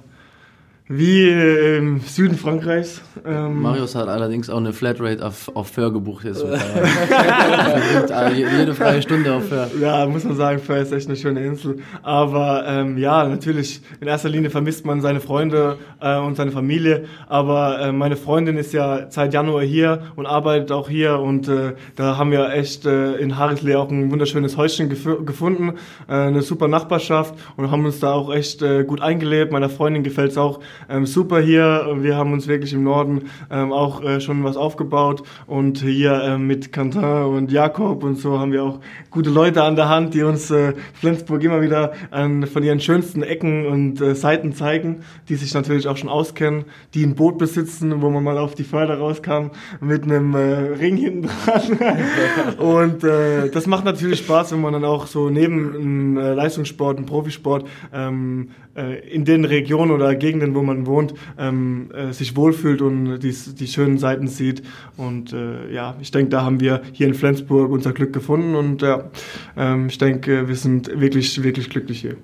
wie 0.92 1.30
im 1.30 2.02
Süden 2.02 2.36
Frankreichs. 2.38 3.02
Ähm 3.26 3.62
Marius 3.62 3.96
hat 3.96 4.10
allerdings 4.10 4.50
auch 4.50 4.58
eine 4.58 4.74
Flatrate 4.74 5.26
auf, 5.26 5.50
auf 5.56 5.68
Föhr 5.68 5.94
gebucht 5.94 6.26
jetzt. 6.26 6.44
jede 8.36 8.74
freie 8.74 9.02
Stunde 9.02 9.34
auf 9.34 9.48
Föhr. 9.48 9.70
Ja, 9.80 10.06
muss 10.06 10.26
man 10.26 10.36
sagen, 10.36 10.60
Föhr 10.60 10.80
ist 10.80 10.92
echt 10.92 11.08
eine 11.08 11.16
schöne 11.16 11.46
Insel. 11.46 11.78
Aber 12.04 12.66
ähm, 12.68 12.98
ja, 12.98 13.26
natürlich, 13.26 13.80
in 14.02 14.08
erster 14.08 14.28
Linie 14.28 14.50
vermisst 14.50 14.86
man 14.86 15.00
seine 15.00 15.22
Freunde 15.22 15.78
äh, 16.02 16.18
und 16.18 16.36
seine 16.36 16.52
Familie. 16.52 17.06
Aber 17.28 17.80
äh, 17.80 17.94
meine 17.94 18.18
Freundin 18.18 18.58
ist 18.58 18.74
ja 18.74 19.10
seit 19.10 19.34
Januar 19.34 19.64
hier 19.64 20.02
und 20.18 20.26
arbeitet 20.26 20.74
auch 20.74 20.90
hier. 20.90 21.20
Und 21.20 21.48
äh, 21.48 21.74
da 21.96 22.18
haben 22.18 22.32
wir 22.32 22.50
echt 22.50 22.86
äh, 22.86 23.16
in 23.16 23.38
Harislee 23.38 23.76
auch 23.76 23.90
ein 23.90 24.12
wunderschönes 24.12 24.58
Häuschen 24.58 24.90
gef 24.90 25.08
gefunden. 25.26 25.76
Äh, 26.10 26.14
eine 26.14 26.42
super 26.42 26.68
Nachbarschaft 26.68 27.36
und 27.56 27.72
haben 27.72 27.86
uns 27.86 28.02
da 28.02 28.12
auch 28.12 28.34
echt 28.34 28.62
äh, 28.62 28.84
gut 28.84 29.02
eingelebt. 29.02 29.54
Meiner 29.54 29.70
Freundin 29.70 30.04
gefällt 30.04 30.32
es 30.32 30.38
auch 30.38 30.60
ähm, 30.90 31.06
super 31.06 31.40
hier. 31.40 31.98
Wir 32.00 32.16
haben 32.16 32.34
uns 32.34 32.48
wirklich 32.48 32.74
im 32.74 32.84
Norden 32.84 33.24
ähm, 33.50 33.72
auch 33.72 34.04
äh, 34.04 34.20
schon 34.20 34.44
was 34.44 34.58
aufgebaut 34.58 35.24
und 35.48 35.80
hier 35.80 36.14
äh, 36.22 36.38
mit 36.38 36.72
Quentin 36.72 37.04
und 37.04 37.52
Jakob 37.52 38.04
und 38.04 38.16
so 38.16 38.40
haben 38.40 38.52
wir 38.52 38.64
auch 38.64 38.80
gute 39.10 39.30
Leute 39.30 39.64
an 39.64 39.76
der 39.76 39.90
Hand, 39.90 40.14
die 40.14 40.24
uns 40.24 40.52
äh, 40.52 40.74
Flensburg 40.94 41.44
immer 41.44 41.62
wieder 41.62 41.94
an, 42.12 42.46
von 42.48 42.64
ihren 42.64 42.80
schönsten 42.80 43.24
Ecken 43.24 43.66
und 43.66 44.02
äh, 44.02 44.16
Seiten 44.16 44.54
zeigen, 44.54 45.02
die 45.30 45.36
sich 45.36 45.54
natürlich 45.54 45.88
auch 45.88 45.98
schon 45.98 46.10
auskennen, 46.10 46.66
die 46.94 47.04
ein 47.04 47.16
Boot 47.16 47.38
besitzen, 47.38 48.02
wo 48.02 48.10
man 48.10 48.24
mal 48.24 48.38
auf 48.38 48.56
die 48.56 48.64
Förder 48.64 48.98
rauskam 48.98 49.52
mit 49.80 50.04
einem 50.04 50.36
äh, 50.36 50.40
Ring 50.40 50.98
hinten 50.98 51.28
dran. 51.28 52.58
und 52.58 53.04
äh, 53.04 53.50
das 53.50 53.68
macht 53.68 53.86
natürlich 53.86 54.20
Spaß, 54.20 54.52
wenn 54.54 54.62
man 54.62 54.74
dann 54.74 54.86
auch 54.86 55.08
so 55.08 55.30
neben 55.30 55.76
einem 55.76 56.18
äh, 56.18 56.34
Leistungssport, 56.34 56.98
einem 56.98 57.06
Profisport 57.06 57.68
ähm, 57.94 58.50
äh, 58.76 59.00
in 59.10 59.26
den 59.26 59.46
Regionen 59.46 59.92
oder 59.92 60.16
Gegenden, 60.16 60.56
wo 60.56 60.62
man 60.62 60.71
wohnt, 60.86 61.14
ähm, 61.38 61.90
äh, 61.94 62.14
sich 62.14 62.36
wohlfühlt 62.36 62.82
und 62.82 63.20
die, 63.20 63.32
die 63.32 63.68
schönen 63.68 63.98
Seiten 63.98 64.28
sieht. 64.28 64.64
Und 64.98 65.34
äh, 65.34 65.72
ja, 65.72 65.96
ich 66.02 66.12
denke, 66.12 66.30
da 66.30 66.44
haben 66.44 66.60
wir 66.60 66.82
hier 66.94 67.08
in 67.08 67.14
Flensburg 67.14 67.72
unser 67.72 67.94
Glück 67.94 68.14
gefunden 68.14 68.56
und 68.56 68.82
ja, 68.82 69.10
ähm, 69.58 69.88
ich 69.88 69.98
denke, 69.98 70.48
wir 70.48 70.56
sind 70.56 70.88
wirklich, 71.00 71.44
wirklich 71.44 71.70
glücklich 71.70 72.02
hier. 72.02 72.16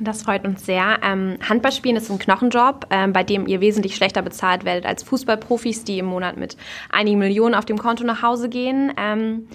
Das 0.00 0.22
freut 0.22 0.44
uns 0.44 0.66
sehr. 0.66 0.98
Ähm, 1.04 1.36
Handballspielen 1.48 1.96
ist 1.96 2.10
ein 2.10 2.18
Knochenjob, 2.18 2.86
ähm, 2.90 3.12
bei 3.12 3.22
dem 3.22 3.46
ihr 3.46 3.60
wesentlich 3.60 3.94
schlechter 3.94 4.22
bezahlt 4.22 4.64
werdet 4.64 4.86
als 4.86 5.04
Fußballprofis, 5.04 5.84
die 5.84 6.00
im 6.00 6.06
Monat 6.06 6.36
mit 6.36 6.56
einigen 6.90 7.18
Millionen 7.18 7.54
auf 7.54 7.64
dem 7.64 7.78
Konto 7.78 8.04
nach 8.04 8.20
Hause 8.22 8.48
gehen. 8.48 8.92
Ähm, 8.96 9.46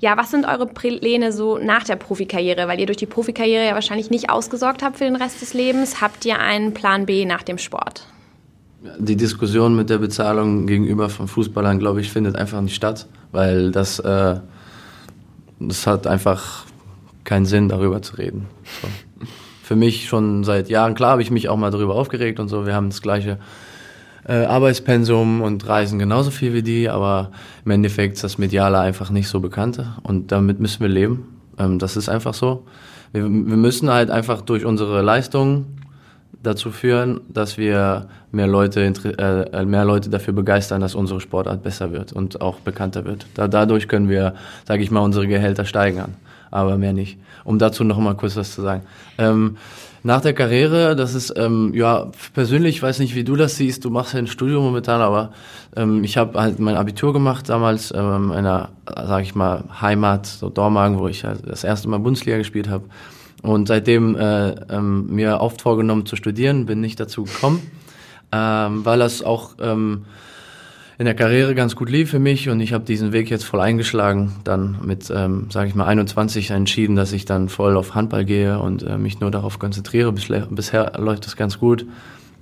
ja, 0.00 0.16
was 0.16 0.30
sind 0.30 0.46
eure 0.46 0.66
Pläne 0.66 1.30
so 1.30 1.58
nach 1.58 1.84
der 1.84 1.96
Profikarriere? 1.96 2.66
Weil 2.68 2.80
ihr 2.80 2.86
durch 2.86 2.96
die 2.96 3.06
Profikarriere 3.06 3.66
ja 3.66 3.74
wahrscheinlich 3.74 4.10
nicht 4.10 4.30
ausgesorgt 4.30 4.82
habt 4.82 4.96
für 4.96 5.04
den 5.04 5.16
Rest 5.16 5.42
des 5.42 5.52
Lebens. 5.52 6.00
Habt 6.00 6.24
ihr 6.24 6.38
einen 6.38 6.72
Plan 6.72 7.04
B 7.04 7.26
nach 7.26 7.42
dem 7.42 7.58
Sport? 7.58 8.06
Die 8.98 9.16
Diskussion 9.16 9.76
mit 9.76 9.90
der 9.90 9.98
Bezahlung 9.98 10.66
gegenüber 10.66 11.10
von 11.10 11.28
Fußballern, 11.28 11.78
glaube 11.78 12.00
ich, 12.00 12.10
findet 12.10 12.34
einfach 12.34 12.62
nicht 12.62 12.74
statt, 12.74 13.06
weil 13.30 13.70
das, 13.72 13.98
äh, 13.98 14.40
das 15.58 15.86
hat 15.86 16.06
einfach 16.06 16.64
keinen 17.24 17.44
Sinn, 17.44 17.68
darüber 17.68 18.00
zu 18.00 18.16
reden. 18.16 18.46
So. 18.80 18.88
Für 19.62 19.76
mich 19.76 20.08
schon 20.08 20.44
seit 20.44 20.70
Jahren, 20.70 20.94
klar 20.94 21.10
habe 21.12 21.22
ich 21.22 21.30
mich 21.30 21.50
auch 21.50 21.58
mal 21.58 21.70
darüber 21.70 21.94
aufgeregt 21.94 22.40
und 22.40 22.48
so, 22.48 22.64
wir 22.64 22.74
haben 22.74 22.88
das 22.88 23.02
gleiche 23.02 23.38
äh, 24.26 24.44
Arbeitspensum 24.44 25.42
und 25.42 25.66
reisen 25.66 25.98
genauso 25.98 26.30
viel 26.30 26.52
wie 26.52 26.62
die, 26.62 26.88
aber 26.88 27.30
im 27.64 27.70
Endeffekt 27.70 28.14
ist 28.14 28.24
das 28.24 28.38
Mediale 28.38 28.78
einfach 28.78 29.10
nicht 29.10 29.28
so 29.28 29.40
bekannt 29.40 29.82
und 30.02 30.32
damit 30.32 30.60
müssen 30.60 30.80
wir 30.80 30.88
leben. 30.88 31.26
Ähm, 31.58 31.78
das 31.78 31.96
ist 31.96 32.08
einfach 32.08 32.34
so. 32.34 32.66
Wir, 33.12 33.22
wir 33.22 33.28
müssen 33.28 33.90
halt 33.90 34.10
einfach 34.10 34.42
durch 34.42 34.64
unsere 34.64 35.02
Leistungen 35.02 35.80
dazu 36.42 36.70
führen, 36.70 37.20
dass 37.28 37.58
wir 37.58 38.08
mehr 38.32 38.46
Leute, 38.46 38.82
äh, 38.82 39.64
mehr 39.64 39.84
Leute 39.84 40.10
dafür 40.10 40.32
begeistern, 40.32 40.80
dass 40.80 40.94
unsere 40.94 41.20
Sportart 41.20 41.62
besser 41.62 41.92
wird 41.92 42.12
und 42.12 42.40
auch 42.40 42.60
bekannter 42.60 43.04
wird. 43.04 43.26
Da, 43.34 43.48
dadurch 43.48 43.88
können 43.88 44.08
wir, 44.08 44.34
sage 44.66 44.82
ich 44.82 44.90
mal, 44.90 45.00
unsere 45.00 45.26
Gehälter 45.26 45.64
steigern, 45.64 46.14
aber 46.50 46.78
mehr 46.78 46.92
nicht. 46.92 47.18
Um 47.44 47.58
dazu 47.58 47.84
noch 47.84 47.98
mal 47.98 48.14
kurz 48.14 48.36
was 48.36 48.54
zu 48.54 48.62
sagen. 48.62 48.82
Ähm, 49.18 49.56
nach 50.02 50.20
der 50.20 50.32
Karriere, 50.32 50.96
das 50.96 51.14
ist, 51.14 51.34
ähm, 51.36 51.72
ja, 51.74 52.10
persönlich, 52.32 52.82
weiß 52.82 53.00
nicht, 53.00 53.14
wie 53.14 53.24
du 53.24 53.36
das 53.36 53.56
siehst, 53.56 53.84
du 53.84 53.90
machst 53.90 54.14
ja 54.14 54.18
ein 54.18 54.26
Studium 54.26 54.64
momentan, 54.64 55.00
aber 55.00 55.32
ähm, 55.76 56.04
ich 56.04 56.16
habe 56.16 56.40
halt 56.40 56.58
mein 56.58 56.76
Abitur 56.76 57.12
gemacht 57.12 57.48
damals 57.48 57.92
ähm, 57.94 58.30
in 58.32 58.38
einer, 58.38 58.70
sag 58.86 59.22
ich 59.22 59.34
mal, 59.34 59.64
Heimat, 59.80 60.26
so 60.26 60.48
Dormagen, 60.48 60.98
wo 60.98 61.08
ich 61.08 61.24
halt 61.24 61.40
das 61.46 61.64
erste 61.64 61.88
Mal 61.88 61.98
Bundesliga 61.98 62.38
gespielt 62.38 62.68
habe. 62.68 62.84
Und 63.42 63.68
seitdem 63.68 64.16
äh, 64.16 64.50
ähm, 64.70 65.06
mir 65.14 65.40
oft 65.40 65.62
vorgenommen 65.62 66.06
zu 66.06 66.16
studieren, 66.16 66.66
bin 66.66 66.80
nicht 66.80 67.00
dazu 67.00 67.24
gekommen, 67.24 67.70
ähm, 68.32 68.84
weil 68.84 68.98
das 68.98 69.22
auch 69.22 69.52
ähm, 69.60 70.04
in 71.00 71.06
der 71.06 71.14
Karriere 71.14 71.54
ganz 71.54 71.76
gut 71.76 71.88
lief 71.88 72.10
für 72.10 72.18
mich 72.18 72.50
und 72.50 72.60
ich 72.60 72.74
habe 72.74 72.84
diesen 72.84 73.10
Weg 73.10 73.30
jetzt 73.30 73.44
voll 73.44 73.60
eingeschlagen. 73.60 74.34
Dann 74.44 74.76
mit, 74.84 75.10
ähm, 75.10 75.46
sage 75.48 75.66
ich 75.66 75.74
mal, 75.74 75.86
21 75.86 76.50
entschieden, 76.50 76.94
dass 76.94 77.12
ich 77.12 77.24
dann 77.24 77.48
voll 77.48 77.78
auf 77.78 77.94
Handball 77.94 78.26
gehe 78.26 78.58
und 78.58 78.82
äh, 78.82 78.98
mich 78.98 79.18
nur 79.18 79.30
darauf 79.30 79.58
konzentriere. 79.58 80.12
Bisher, 80.12 80.92
läuft 80.98 81.24
das 81.24 81.36
ganz 81.36 81.58
gut. 81.58 81.86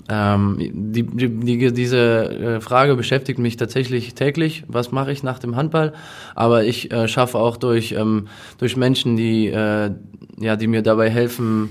Ähm, 0.08 0.56
die, 0.58 1.04
die, 1.04 1.28
die, 1.28 1.72
diese 1.72 2.56
äh, 2.56 2.60
Frage 2.60 2.96
beschäftigt 2.96 3.38
mich 3.38 3.56
tatsächlich 3.56 4.16
täglich. 4.16 4.64
Was 4.66 4.90
mache 4.90 5.12
ich 5.12 5.22
nach 5.22 5.38
dem 5.38 5.54
Handball? 5.54 5.92
Aber 6.34 6.64
ich 6.64 6.90
äh, 6.90 7.06
schaffe 7.06 7.38
auch 7.38 7.58
durch, 7.58 7.92
ähm, 7.92 8.26
durch 8.58 8.76
Menschen, 8.76 9.14
die, 9.14 9.46
äh, 9.46 9.92
ja, 10.36 10.56
die 10.56 10.66
mir 10.66 10.82
dabei 10.82 11.10
helfen, 11.10 11.68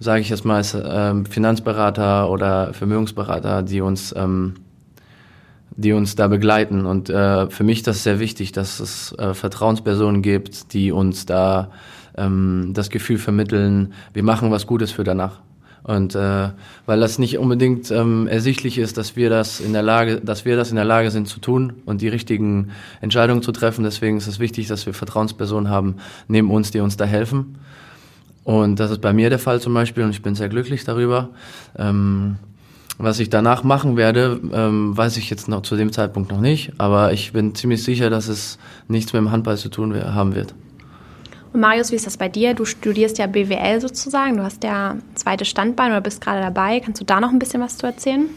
sage 0.00 0.22
ich 0.22 0.30
jetzt 0.30 0.46
mal, 0.46 0.62
äh, 0.62 1.28
Finanzberater 1.28 2.30
oder 2.30 2.72
Vermögensberater, 2.72 3.62
die 3.62 3.82
uns 3.82 4.14
ähm, 4.16 4.54
die 5.76 5.92
uns 5.92 6.14
da 6.16 6.28
begleiten. 6.28 6.86
Und 6.86 7.10
äh, 7.10 7.48
für 7.50 7.64
mich 7.64 7.78
ist 7.78 7.86
das 7.86 8.02
sehr 8.02 8.20
wichtig, 8.20 8.52
dass 8.52 8.80
es 8.80 9.12
äh, 9.18 9.34
Vertrauenspersonen 9.34 10.22
gibt, 10.22 10.72
die 10.72 10.92
uns 10.92 11.26
da 11.26 11.70
ähm, 12.16 12.70
das 12.74 12.90
Gefühl 12.90 13.18
vermitteln, 13.18 13.92
wir 14.12 14.22
machen 14.22 14.50
was 14.50 14.66
Gutes 14.66 14.92
für 14.92 15.04
danach. 15.04 15.40
Und 15.84 16.14
äh, 16.14 16.50
weil 16.86 17.00
das 17.00 17.18
nicht 17.18 17.38
unbedingt 17.38 17.90
ähm, 17.90 18.28
ersichtlich 18.28 18.78
ist, 18.78 18.98
dass 18.98 19.16
wir 19.16 19.30
das 19.30 19.58
in 19.58 19.72
der 19.72 19.82
Lage, 19.82 20.20
dass 20.20 20.44
wir 20.44 20.56
das 20.56 20.70
in 20.70 20.76
der 20.76 20.84
Lage 20.84 21.10
sind 21.10 21.26
zu 21.26 21.40
tun 21.40 21.72
und 21.86 22.02
die 22.02 22.08
richtigen 22.08 22.70
Entscheidungen 23.00 23.42
zu 23.42 23.50
treffen. 23.50 23.82
Deswegen 23.82 24.16
ist 24.16 24.28
es 24.28 24.38
wichtig, 24.38 24.68
dass 24.68 24.86
wir 24.86 24.94
Vertrauenspersonen 24.94 25.70
haben 25.70 25.96
neben 26.28 26.50
uns, 26.52 26.70
die 26.70 26.78
uns 26.78 26.96
da 26.96 27.04
helfen. 27.04 27.56
Und 28.44 28.78
das 28.78 28.92
ist 28.92 29.00
bei 29.00 29.12
mir 29.12 29.28
der 29.28 29.38
Fall 29.40 29.60
zum 29.60 29.74
Beispiel 29.74 30.04
und 30.04 30.10
ich 30.10 30.22
bin 30.22 30.36
sehr 30.36 30.48
glücklich 30.48 30.84
darüber. 30.84 31.30
Ähm, 31.76 32.36
was 33.02 33.18
ich 33.18 33.30
danach 33.30 33.64
machen 33.64 33.96
werde, 33.96 34.40
ähm, 34.52 34.96
weiß 34.96 35.16
ich 35.16 35.28
jetzt 35.28 35.48
noch 35.48 35.62
zu 35.62 35.76
dem 35.76 35.92
Zeitpunkt 35.92 36.30
noch 36.30 36.40
nicht, 36.40 36.72
aber 36.78 37.12
ich 37.12 37.32
bin 37.32 37.54
ziemlich 37.54 37.82
sicher, 37.82 38.10
dass 38.10 38.28
es 38.28 38.58
nichts 38.88 39.12
mit 39.12 39.20
dem 39.20 39.32
Handball 39.32 39.56
zu 39.56 39.68
tun 39.68 39.94
haben 39.94 40.34
wird. 40.34 40.54
Und 41.52 41.60
Marius, 41.60 41.90
wie 41.90 41.96
ist 41.96 42.06
das 42.06 42.16
bei 42.16 42.28
dir? 42.28 42.54
Du 42.54 42.64
studierst 42.64 43.18
ja 43.18 43.26
BWL 43.26 43.80
sozusagen, 43.80 44.36
du 44.36 44.42
hast 44.42 44.64
ja 44.64 44.96
zweite 45.14 45.44
Standbein 45.44 45.90
oder 45.90 46.00
bist 46.00 46.22
gerade 46.22 46.40
dabei. 46.40 46.80
Kannst 46.80 47.00
du 47.00 47.04
da 47.04 47.20
noch 47.20 47.30
ein 47.30 47.38
bisschen 47.38 47.60
was 47.60 47.76
zu 47.76 47.86
erzählen? 47.86 48.30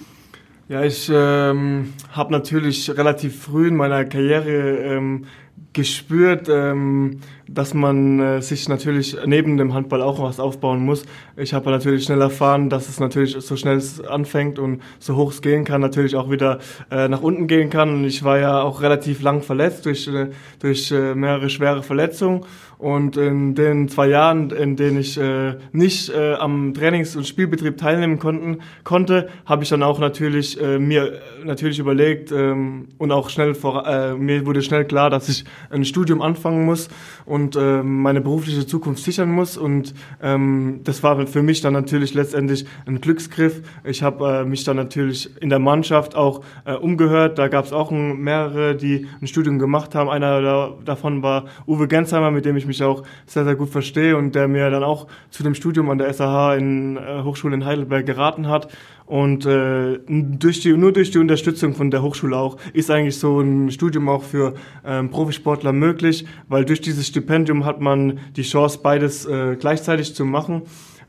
Ja, 0.67 0.83
ich 0.83 1.09
ähm, 1.13 1.93
habe 2.11 2.33
natürlich 2.33 2.89
relativ 2.89 3.43
früh 3.43 3.67
in 3.67 3.75
meiner 3.75 4.03
Karriere 4.03 4.79
ähm, 4.79 5.25
gespürt, 5.73 6.49
ähm, 6.49 7.19
dass 7.47 7.73
man 7.73 8.19
äh, 8.19 8.41
sich 8.41 8.67
natürlich 8.69 9.17
neben 9.25 9.57
dem 9.57 9.73
Handball 9.73 10.01
auch 10.01 10.21
was 10.21 10.39
aufbauen 10.39 10.83
muss. 10.83 11.05
Ich 11.37 11.53
habe 11.53 11.69
natürlich 11.69 12.05
schnell 12.05 12.21
erfahren, 12.21 12.69
dass 12.69 12.89
es 12.89 12.99
natürlich 12.99 13.35
so 13.39 13.55
schnell 13.55 13.77
es 13.77 14.01
anfängt 14.01 14.59
und 14.59 14.81
so 14.99 15.15
hoch 15.15 15.31
es 15.31 15.41
gehen 15.41 15.63
kann, 15.63 15.81
natürlich 15.81 16.15
auch 16.15 16.29
wieder 16.29 16.59
äh, 16.91 17.07
nach 17.07 17.21
unten 17.21 17.47
gehen 17.47 17.69
kann. 17.69 17.89
Und 17.89 18.05
ich 18.05 18.23
war 18.23 18.39
ja 18.39 18.61
auch 18.61 18.81
relativ 18.81 19.21
lang 19.21 19.41
verletzt 19.41 19.85
durch, 19.85 20.07
äh, 20.07 20.29
durch 20.59 20.91
äh, 20.91 21.15
mehrere 21.15 21.49
schwere 21.49 21.83
Verletzungen. 21.83 22.45
Und 22.77 23.15
in 23.15 23.55
den 23.55 23.87
zwei 23.87 24.07
Jahren, 24.07 24.49
in 24.51 24.75
denen 24.75 24.99
ich 24.99 25.17
äh, 25.17 25.55
nicht 25.71 26.09
äh, 26.09 26.33
am 26.33 26.73
Trainings- 26.73 27.15
und 27.15 27.25
Spielbetrieb 27.25 27.77
teilnehmen 27.77 28.19
konnten, 28.19 28.59
konnte, 28.83 29.29
habe 29.45 29.63
ich 29.63 29.69
dann 29.69 29.81
auch 29.81 29.99
natürlich 29.99 30.61
äh, 30.61 30.77
mir 30.77 31.21
natürlich 31.45 31.79
überlegt 31.79 32.31
ähm, 32.31 32.89
und 32.97 33.11
auch 33.11 33.29
schnell 33.29 33.55
vor, 33.55 33.87
äh, 33.87 34.15
mir 34.15 34.45
wurde 34.45 34.61
schnell 34.61 34.83
klar, 34.85 35.09
dass 35.09 35.29
ich 35.29 35.45
ein 35.69 35.85
Studium 35.85 36.21
anfangen 36.21 36.65
muss 36.65 36.89
und 37.25 37.34
äh, 37.55 37.83
meine 37.83 38.21
berufliche 38.21 38.65
Zukunft 38.65 39.03
sichern 39.03 39.31
muss. 39.31 39.57
Und 39.57 39.93
ähm, 40.21 40.81
das 40.83 41.03
war 41.03 41.27
für 41.27 41.43
mich 41.43 41.61
dann 41.61 41.73
natürlich 41.73 42.13
letztendlich 42.13 42.65
ein 42.85 43.01
Glücksgriff. 43.01 43.61
Ich 43.83 44.03
habe 44.03 44.41
äh, 44.41 44.45
mich 44.45 44.63
dann 44.63 44.77
natürlich 44.77 45.29
in 45.41 45.49
der 45.49 45.59
Mannschaft 45.59 46.15
auch 46.15 46.41
äh, 46.65 46.73
umgehört. 46.73 47.37
Da 47.37 47.47
gab 47.47 47.65
es 47.65 47.73
auch 47.73 47.91
ein, 47.91 48.19
mehrere, 48.19 48.75
die 48.75 49.07
ein 49.21 49.27
Studium 49.27 49.59
gemacht 49.59 49.95
haben. 49.95 50.09
Einer 50.09 50.41
da, 50.41 50.73
davon 50.85 51.21
war 51.21 51.45
Uwe 51.67 51.87
Gensheimer, 51.87 52.31
mit 52.31 52.45
dem 52.45 52.55
ich 52.57 52.65
mich 52.65 52.81
auch 52.83 53.03
sehr, 53.25 53.43
sehr 53.43 53.55
gut 53.55 53.69
verstehe 53.69 54.17
und 54.17 54.35
der 54.35 54.47
mir 54.47 54.69
dann 54.69 54.83
auch 54.83 55.07
zu 55.29 55.43
dem 55.43 55.55
Studium 55.55 55.89
an 55.89 55.97
der 55.97 56.13
SAH 56.13 56.55
in 56.55 56.97
äh, 56.97 57.23
Hochschule 57.23 57.55
in 57.55 57.65
Heidelberg 57.65 58.05
geraten 58.05 58.47
hat. 58.47 58.69
Und 59.05 59.45
äh, 59.45 59.99
durch 60.07 60.61
die, 60.61 60.73
nur 60.73 60.91
durch 60.91 61.11
die 61.11 61.19
Unterstützung 61.19 61.75
von 61.75 61.91
der 61.91 62.01
Hochschule 62.01 62.35
auch 62.35 62.57
ist 62.73 62.89
eigentlich 62.89 63.17
so 63.17 63.39
ein 63.39 63.69
Studium 63.69 64.09
auch 64.09 64.23
für 64.23 64.55
ähm, 64.83 65.09
Profisportler 65.09 65.73
möglich, 65.73 66.25
weil 66.47 66.65
durch 66.65 66.81
dieses 66.81 67.05
Stipendium 67.07 67.65
hat 67.65 67.81
man 67.81 68.19
die 68.35 68.41
Chance, 68.41 68.79
beides 68.81 69.25
äh, 69.25 69.57
gleichzeitig 69.59 70.15
zu 70.15 70.25
machen. 70.25 70.63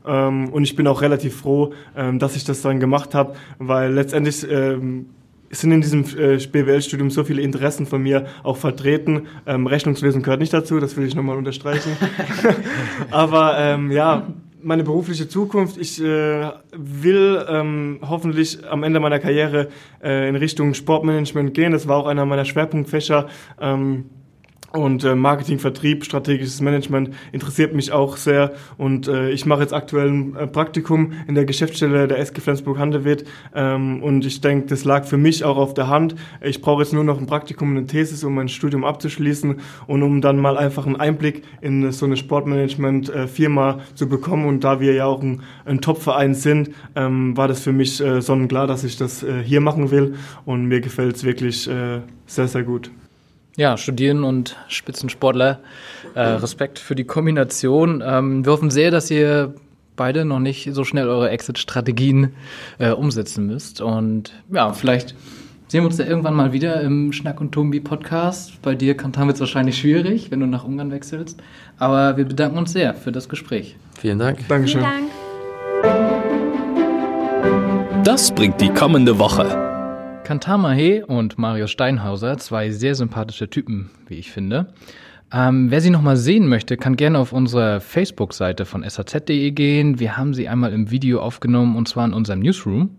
Ähm, 0.05 0.49
und 0.49 0.63
ich 0.63 0.75
bin 0.75 0.85
auch 0.85 1.01
relativ 1.01 1.37
froh, 1.37 1.73
ähm, 1.95 2.19
dass 2.19 2.35
ich 2.35 2.43
das 2.43 2.61
dann 2.61 2.79
gemacht 2.79 3.15
habe, 3.15 3.33
weil 3.57 3.91
letztendlich 3.93 4.45
ähm, 4.49 5.07
sind 5.49 5.71
in 5.71 5.81
diesem 5.81 6.03
äh, 6.17 6.37
BWL-Studium 6.37 7.09
so 7.09 7.23
viele 7.23 7.41
Interessen 7.41 7.85
von 7.87 8.03
mir 8.03 8.27
auch 8.43 8.57
vertreten. 8.57 9.27
Ähm, 9.47 9.65
Rechnungswesen 9.65 10.21
gehört 10.21 10.41
nicht 10.41 10.53
dazu, 10.53 10.79
das 10.79 10.97
will 10.97 11.07
ich 11.07 11.15
nochmal 11.15 11.37
unterstreichen. 11.37 11.91
Aber 13.11 13.57
ähm, 13.57 13.91
ja, 13.91 14.27
meine 14.61 14.83
berufliche 14.83 15.27
Zukunft. 15.27 15.77
Ich 15.77 16.01
äh, 16.01 16.51
will 16.75 17.45
ähm, 17.49 17.99
hoffentlich 18.07 18.65
am 18.67 18.83
Ende 18.83 18.99
meiner 18.99 19.19
Karriere 19.19 19.69
äh, 20.03 20.27
in 20.27 20.35
Richtung 20.35 20.73
Sportmanagement 20.73 21.53
gehen. 21.53 21.71
Das 21.71 21.87
war 21.87 21.97
auch 21.97 22.07
einer 22.07 22.25
meiner 22.25 22.45
Schwerpunktfächer. 22.45 23.27
Ähm, 23.59 24.05
und 24.77 25.03
äh, 25.03 25.15
Marketing, 25.15 25.59
Vertrieb, 25.59 26.05
strategisches 26.05 26.61
Management 26.61 27.09
interessiert 27.31 27.73
mich 27.73 27.91
auch 27.91 28.17
sehr. 28.17 28.53
Und 28.77 29.07
äh, 29.07 29.31
ich 29.31 29.45
mache 29.45 29.61
jetzt 29.61 29.73
aktuell 29.73 30.09
ein 30.09 30.35
äh, 30.35 30.47
Praktikum 30.47 31.13
in 31.27 31.35
der 31.35 31.45
Geschäftsstelle 31.45 32.07
der 32.07 32.19
SG 32.19 32.39
Flensburg-Handewitt. 32.41 33.25
Ähm, 33.55 34.01
und 34.03 34.25
ich 34.25 34.39
denke, 34.41 34.67
das 34.67 34.85
lag 34.85 35.05
für 35.05 35.17
mich 35.17 35.43
auch 35.43 35.57
auf 35.57 35.73
der 35.73 35.87
Hand. 35.87 36.15
Ich 36.41 36.61
brauche 36.61 36.83
jetzt 36.83 36.93
nur 36.93 37.03
noch 37.03 37.17
ein 37.17 37.25
Praktikum, 37.25 37.71
eine 37.71 37.85
Thesis, 37.87 38.23
um 38.23 38.35
mein 38.35 38.49
Studium 38.49 38.85
abzuschließen 38.85 39.55
und 39.87 40.03
um 40.03 40.21
dann 40.21 40.37
mal 40.37 40.57
einfach 40.57 40.85
einen 40.85 40.95
Einblick 40.95 41.43
in 41.61 41.91
so 41.91 42.05
eine 42.05 42.15
Sportmanagement-Firma 42.15 43.79
zu 43.95 44.07
bekommen. 44.07 44.45
Und 44.45 44.63
da 44.63 44.79
wir 44.79 44.93
ja 44.93 45.05
auch 45.05 45.21
ein, 45.21 45.41
ein 45.65 45.81
Top-Verein 45.81 46.35
sind, 46.35 46.69
ähm, 46.95 47.35
war 47.35 47.47
das 47.47 47.61
für 47.61 47.73
mich 47.73 47.99
äh, 47.99 48.21
sonnenklar, 48.21 48.67
dass 48.67 48.83
ich 48.83 48.97
das 48.97 49.23
äh, 49.23 49.41
hier 49.43 49.61
machen 49.61 49.91
will. 49.91 50.15
Und 50.45 50.65
mir 50.65 50.81
gefällt 50.81 51.15
es 51.15 51.23
wirklich 51.23 51.67
äh, 51.67 52.01
sehr, 52.27 52.47
sehr 52.47 52.63
gut. 52.63 52.91
Ja, 53.57 53.75
Studieren 53.75 54.23
und 54.23 54.55
Spitzensportler. 54.67 55.59
Äh, 56.13 56.21
Respekt 56.21 56.77
für 56.77 56.93
die 56.93 57.05
Kombination. 57.05 58.03
Ähm, 58.05 58.45
wir 58.45 58.53
hoffen 58.53 58.69
sehr, 58.69 58.91
dass 58.91 59.09
ihr 59.09 59.55
beide 59.95 60.25
noch 60.25 60.39
nicht 60.39 60.69
so 60.73 60.83
schnell 60.83 61.09
eure 61.09 61.31
Exit-Strategien 61.31 62.33
äh, 62.77 62.91
umsetzen 62.91 63.47
müsst. 63.47 63.81
Und 63.81 64.31
ja, 64.53 64.71
vielleicht 64.73 65.15
sehen 65.67 65.81
wir 65.81 65.87
uns 65.87 65.97
ja 65.97 66.05
irgendwann 66.05 66.35
mal 66.35 66.53
wieder 66.53 66.81
im 66.81 67.11
Schnack 67.11 67.41
und 67.41 67.51
Tumbi 67.51 67.79
Podcast. 67.79 68.61
Bei 68.61 68.75
dir 68.75 68.95
Kantan 68.95 69.25
wird 69.25 69.37
es 69.37 69.41
wahrscheinlich 69.41 69.79
schwierig, 69.79 70.29
wenn 70.29 70.39
du 70.39 70.45
nach 70.45 70.63
Ungarn 70.63 70.91
wechselst. 70.91 71.41
Aber 71.79 72.15
wir 72.15 72.25
bedanken 72.25 72.59
uns 72.59 72.73
sehr 72.73 72.93
für 72.93 73.11
das 73.11 73.27
Gespräch. 73.27 73.75
Vielen 73.99 74.19
Dank. 74.19 74.47
Dankeschön. 74.47 74.81
Vielen 74.81 75.09
Dank. 75.83 78.05
Das 78.05 78.31
bringt 78.31 78.61
die 78.61 78.69
kommende 78.69 79.17
Woche. 79.17 79.66
Kantama 80.27 80.73
He 80.73 81.03
und 81.03 81.37
Marius 81.37 81.71
Steinhauser, 81.71 82.37
zwei 82.37 82.69
sehr 82.69 82.95
sympathische 82.95 83.49
Typen, 83.49 83.91
wie 84.07 84.15
ich 84.15 84.29
finde. 84.29 84.73
Ähm, 85.31 85.71
wer 85.71 85.79
sie 85.79 85.89
nochmal 85.89 86.17
sehen 86.17 86.49
möchte, 86.49 86.75
kann 86.75 86.97
gerne 86.97 87.17
auf 87.17 87.31
unsere 87.31 87.79
Facebook-Seite 87.79 88.65
von 88.65 88.83
saz.de 88.83 89.51
gehen. 89.51 90.01
Wir 90.01 90.17
haben 90.17 90.33
sie 90.33 90.49
einmal 90.49 90.73
im 90.73 90.91
Video 90.91 91.21
aufgenommen 91.21 91.77
und 91.77 91.87
zwar 91.87 92.05
in 92.05 92.11
unserem 92.11 92.41
Newsroom. 92.41 92.97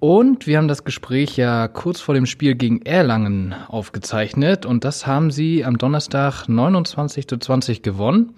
Und 0.00 0.48
wir 0.48 0.58
haben 0.58 0.66
das 0.66 0.82
Gespräch 0.82 1.36
ja 1.36 1.68
kurz 1.68 2.00
vor 2.00 2.16
dem 2.16 2.26
Spiel 2.26 2.56
gegen 2.56 2.82
Erlangen 2.82 3.54
aufgezeichnet 3.68 4.66
und 4.66 4.82
das 4.82 5.06
haben 5.06 5.30
sie 5.30 5.64
am 5.64 5.78
Donnerstag 5.78 6.48
29 6.48 7.28
zu 7.28 7.36
20 7.36 7.82
gewonnen. 7.82 8.34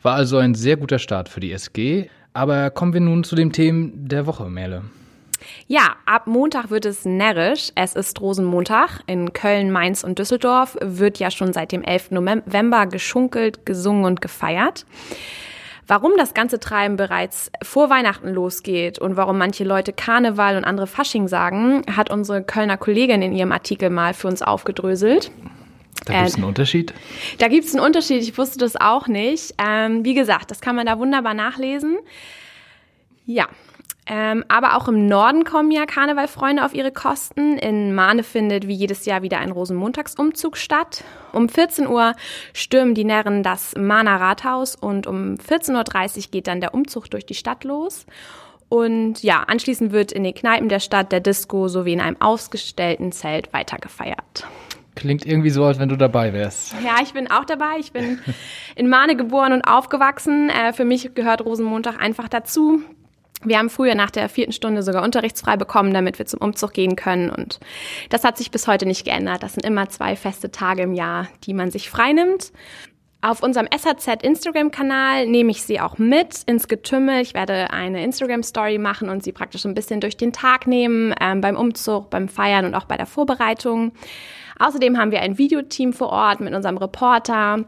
War 0.00 0.14
also 0.14 0.36
ein 0.36 0.54
sehr 0.54 0.76
guter 0.76 1.00
Start 1.00 1.28
für 1.28 1.40
die 1.40 1.50
SG. 1.50 2.08
Aber 2.34 2.70
kommen 2.70 2.92
wir 2.92 3.00
nun 3.00 3.24
zu 3.24 3.34
dem 3.34 3.50
Themen 3.50 4.06
der 4.06 4.28
Woche, 4.28 4.48
Merle. 4.48 4.82
Ja, 5.66 5.96
ab 6.06 6.26
Montag 6.26 6.70
wird 6.70 6.84
es 6.84 7.04
närrisch. 7.04 7.70
Es 7.74 7.94
ist 7.94 8.20
Rosenmontag. 8.20 9.00
In 9.06 9.32
Köln, 9.32 9.70
Mainz 9.70 10.04
und 10.04 10.18
Düsseldorf 10.18 10.76
wird 10.80 11.18
ja 11.18 11.30
schon 11.30 11.52
seit 11.52 11.72
dem 11.72 11.82
11. 11.82 12.12
November 12.12 12.86
geschunkelt, 12.86 13.66
gesungen 13.66 14.04
und 14.04 14.20
gefeiert. 14.20 14.86
Warum 15.86 16.12
das 16.16 16.32
ganze 16.32 16.60
Treiben 16.60 16.96
bereits 16.96 17.50
vor 17.62 17.90
Weihnachten 17.90 18.28
losgeht 18.28 18.98
und 18.98 19.16
warum 19.16 19.36
manche 19.36 19.64
Leute 19.64 19.92
Karneval 19.92 20.56
und 20.56 20.64
andere 20.64 20.86
Fasching 20.86 21.26
sagen, 21.26 21.82
hat 21.94 22.10
unsere 22.10 22.42
Kölner 22.42 22.76
Kollegin 22.76 23.20
in 23.20 23.32
ihrem 23.32 23.52
Artikel 23.52 23.90
mal 23.90 24.14
für 24.14 24.28
uns 24.28 24.42
aufgedröselt. 24.42 25.32
Da 26.06 26.14
gibt 26.14 26.28
es 26.28 26.34
einen 26.36 26.44
Unterschied. 26.44 26.94
Da 27.38 27.48
gibt 27.48 27.66
es 27.66 27.74
einen 27.74 27.84
Unterschied, 27.84 28.22
ich 28.22 28.36
wusste 28.38 28.58
das 28.58 28.76
auch 28.76 29.06
nicht. 29.06 29.54
Ähm, 29.58 30.04
wie 30.04 30.14
gesagt, 30.14 30.50
das 30.50 30.60
kann 30.60 30.76
man 30.76 30.86
da 30.86 30.98
wunderbar 30.98 31.34
nachlesen. 31.34 31.98
Ja, 33.26 33.48
ähm, 34.06 34.44
aber 34.48 34.76
auch 34.76 34.88
im 34.88 35.06
Norden 35.06 35.44
kommen 35.44 35.70
ja 35.70 35.86
Karnevalfreunde 35.86 36.64
auf 36.64 36.74
ihre 36.74 36.90
Kosten. 36.90 37.56
In 37.58 37.94
Mahne 37.94 38.24
findet 38.24 38.66
wie 38.66 38.74
jedes 38.74 39.04
Jahr 39.04 39.22
wieder 39.22 39.38
ein 39.38 39.52
Rosenmontagsumzug 39.52 40.56
statt. 40.56 41.04
Um 41.32 41.48
14 41.48 41.86
Uhr 41.86 42.14
stürmen 42.52 42.94
die 42.94 43.04
Närren 43.04 43.44
das 43.44 43.74
Mahner 43.76 44.20
Rathaus 44.20 44.74
und 44.74 45.06
um 45.06 45.34
14.30 45.34 46.16
Uhr 46.16 46.30
geht 46.32 46.48
dann 46.48 46.60
der 46.60 46.74
Umzug 46.74 47.10
durch 47.10 47.26
die 47.26 47.34
Stadt 47.34 47.62
los. 47.62 48.06
Und 48.68 49.22
ja, 49.22 49.44
anschließend 49.46 49.92
wird 49.92 50.12
in 50.12 50.24
den 50.24 50.34
Kneipen 50.34 50.68
der 50.68 50.80
Stadt, 50.80 51.12
der 51.12 51.20
Disco 51.20 51.68
sowie 51.68 51.92
in 51.92 52.00
einem 52.00 52.20
ausgestellten 52.20 53.12
Zelt 53.12 53.52
weitergefeiert. 53.52 54.46
Klingt 54.94 55.24
irgendwie 55.24 55.50
so, 55.50 55.64
als 55.64 55.78
wenn 55.78 55.88
du 55.88 55.96
dabei 55.96 56.32
wärst. 56.32 56.74
Ja, 56.84 56.96
ich 57.02 57.12
bin 57.12 57.30
auch 57.30 57.44
dabei. 57.44 57.76
Ich 57.78 57.92
bin 57.92 58.18
in 58.74 58.88
Mahne 58.88 59.14
geboren 59.14 59.52
und 59.52 59.62
aufgewachsen. 59.62 60.50
Äh, 60.50 60.72
für 60.72 60.84
mich 60.84 61.14
gehört 61.14 61.44
Rosenmontag 61.44 62.00
einfach 62.00 62.28
dazu. 62.28 62.82
Wir 63.44 63.58
haben 63.58 63.70
früher 63.70 63.94
nach 63.94 64.10
der 64.10 64.28
vierten 64.28 64.52
Stunde 64.52 64.82
sogar 64.82 65.02
unterrichtsfrei 65.02 65.56
bekommen, 65.56 65.92
damit 65.92 66.18
wir 66.18 66.26
zum 66.26 66.40
Umzug 66.40 66.72
gehen 66.72 66.96
können. 66.96 67.30
Und 67.30 67.60
das 68.10 68.24
hat 68.24 68.38
sich 68.38 68.50
bis 68.50 68.68
heute 68.68 68.86
nicht 68.86 69.04
geändert. 69.04 69.42
Das 69.42 69.54
sind 69.54 69.64
immer 69.64 69.88
zwei 69.88 70.16
feste 70.16 70.50
Tage 70.50 70.82
im 70.82 70.92
Jahr, 70.92 71.28
die 71.44 71.54
man 71.54 71.70
sich 71.70 71.90
freinimmt. 71.90 72.52
Auf 73.24 73.40
unserem 73.40 73.68
SHZ 73.68 74.22
Instagram-Kanal 74.22 75.28
nehme 75.28 75.52
ich 75.52 75.62
sie 75.62 75.78
auch 75.78 75.96
mit 75.96 76.42
ins 76.46 76.66
Getümmel. 76.66 77.20
Ich 77.20 77.34
werde 77.34 77.70
eine 77.70 78.02
Instagram-Story 78.02 78.78
machen 78.78 79.08
und 79.08 79.22
sie 79.22 79.30
praktisch 79.30 79.64
ein 79.64 79.74
bisschen 79.74 80.00
durch 80.00 80.16
den 80.16 80.32
Tag 80.32 80.66
nehmen, 80.66 81.14
ähm, 81.20 81.40
beim 81.40 81.56
Umzug, 81.56 82.10
beim 82.10 82.28
Feiern 82.28 82.64
und 82.64 82.74
auch 82.74 82.84
bei 82.84 82.96
der 82.96 83.06
Vorbereitung. 83.06 83.92
Außerdem 84.58 84.98
haben 84.98 85.12
wir 85.12 85.20
ein 85.20 85.38
Videoteam 85.38 85.92
vor 85.92 86.10
Ort 86.10 86.40
mit 86.40 86.52
unserem 86.52 86.78
Reporter. 86.78 87.64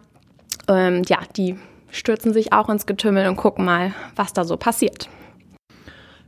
Ähm, 0.69 1.03
ja, 1.07 1.19
die 1.37 1.57
stürzen 1.93 2.33
sich 2.33 2.53
auch 2.53 2.69
ins 2.69 2.87
Getümmel 2.87 3.29
und 3.29 3.37
gucken 3.37 3.65
mal, 3.65 3.95
was 4.17 4.33
da 4.33 4.43
so 4.43 4.57
passiert. 4.57 5.09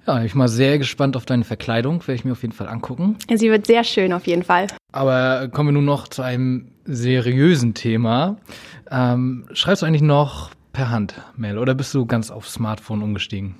Ja, 0.07 0.23
ich 0.23 0.33
bin 0.33 0.39
mal 0.39 0.49
sehr 0.49 0.79
gespannt 0.79 1.17
auf 1.17 1.27
deine 1.27 1.45
Verkleidung. 1.45 2.01
Werde 2.07 2.15
ich 2.15 2.25
mir 2.25 2.33
auf 2.33 2.43
jeden 2.43 2.55
Fall 2.55 2.69
angucken. 2.69 3.17
Sie 3.33 3.51
wird 3.51 3.67
sehr 3.67 3.83
schön 3.83 4.13
auf 4.13 4.27
jeden 4.27 4.45
Fall. 4.45 4.69
Aber 4.93 5.49
kommen 5.49 5.71
wir 5.71 5.73
nun 5.73 5.85
noch 5.85 6.07
zu 6.07 6.23
einem 6.23 6.71
seriösen 6.85 7.75
Thema. 7.75 8.37
Ähm, 8.91 9.47
schreibst 9.53 9.83
du 9.83 9.87
eigentlich 9.87 10.03
noch 10.03 10.51
per 10.73 10.91
Hand, 10.91 11.15
Mel, 11.37 11.59
oder 11.59 11.75
bist 11.75 11.93
du 11.95 12.07
ganz 12.07 12.31
auf 12.31 12.49
Smartphone 12.49 13.03
umgestiegen? 13.03 13.57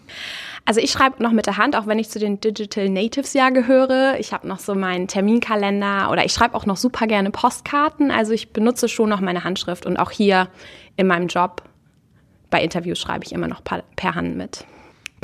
Also 0.67 0.81
ich 0.81 0.91
schreibe 0.91 1.23
noch 1.23 1.33
mit 1.33 1.47
der 1.47 1.57
Hand, 1.57 1.75
auch 1.75 1.87
wenn 1.87 1.99
ich 1.99 2.11
zu 2.11 2.19
den 2.19 2.41
Digital 2.41 2.91
Natives 2.91 3.33
ja 3.33 3.51
gehöre. 3.51 4.17
Ich 4.21 4.33
habe 4.33 4.47
noch 4.47 4.59
so 4.59 4.75
meinen 4.75 5.09
Terminkalender 5.09 6.11
oder 6.11 6.25
ich 6.25 6.33
schreibe 6.33 6.55
auch 6.55 6.67
noch 6.67 6.77
super 6.77 7.07
gerne 7.07 7.31
Postkarten. 7.31 8.11
Also 8.11 8.33
ich 8.33 8.53
benutze 8.53 8.89
schon 8.89 9.09
noch 9.09 9.21
meine 9.21 9.45
Handschrift 9.45 9.87
und 9.87 9.97
auch 9.97 10.11
hier 10.11 10.49
in 10.97 11.07
meinem 11.07 11.29
Job 11.29 11.63
bei 12.51 12.63
Interviews 12.63 13.01
schreibe 13.01 13.25
ich 13.25 13.33
immer 13.33 13.49
noch 13.49 13.63
per 13.65 14.15
Hand 14.15 14.37
mit. 14.37 14.65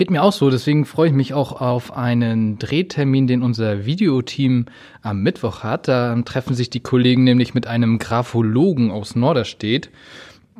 Geht 0.02 0.10
mir 0.10 0.24
auch 0.24 0.32
so, 0.32 0.50
deswegen 0.50 0.84
freue 0.84 1.10
ich 1.10 1.14
mich 1.14 1.32
auch 1.32 1.60
auf 1.60 1.96
einen 1.96 2.58
Drehtermin, 2.58 3.28
den 3.28 3.40
unser 3.40 3.86
Videoteam 3.86 4.66
am 5.00 5.22
Mittwoch 5.22 5.62
hat. 5.62 5.86
Da 5.86 6.20
treffen 6.22 6.56
sich 6.56 6.70
die 6.70 6.80
Kollegen 6.80 7.22
nämlich 7.22 7.54
mit 7.54 7.68
einem 7.68 8.00
Graphologen 8.00 8.90
aus 8.90 9.14
Norderstedt, 9.14 9.90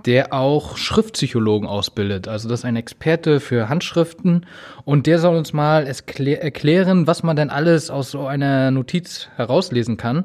der 0.07 0.33
auch 0.33 0.77
Schriftpsychologen 0.77 1.69
ausbildet. 1.69 2.29
Also 2.29 2.49
das 2.49 2.61
ist 2.61 2.65
ein 2.65 2.77
Experte 2.77 3.41
für 3.41 3.69
Handschriften 3.69 4.47
und 4.85 5.09
der 5.09 5.19
soll 5.19 5.37
uns 5.37 5.53
mal 5.53 5.89
erklären, 5.89 7.09
was 7.09 7.25
man 7.25 7.35
denn 7.35 7.51
alles 7.51 7.91
aus 7.91 8.13
so 8.13 8.29
einer 8.29 8.71
Notiz 8.71 9.29
herauslesen 9.35 9.97
kann. 9.97 10.23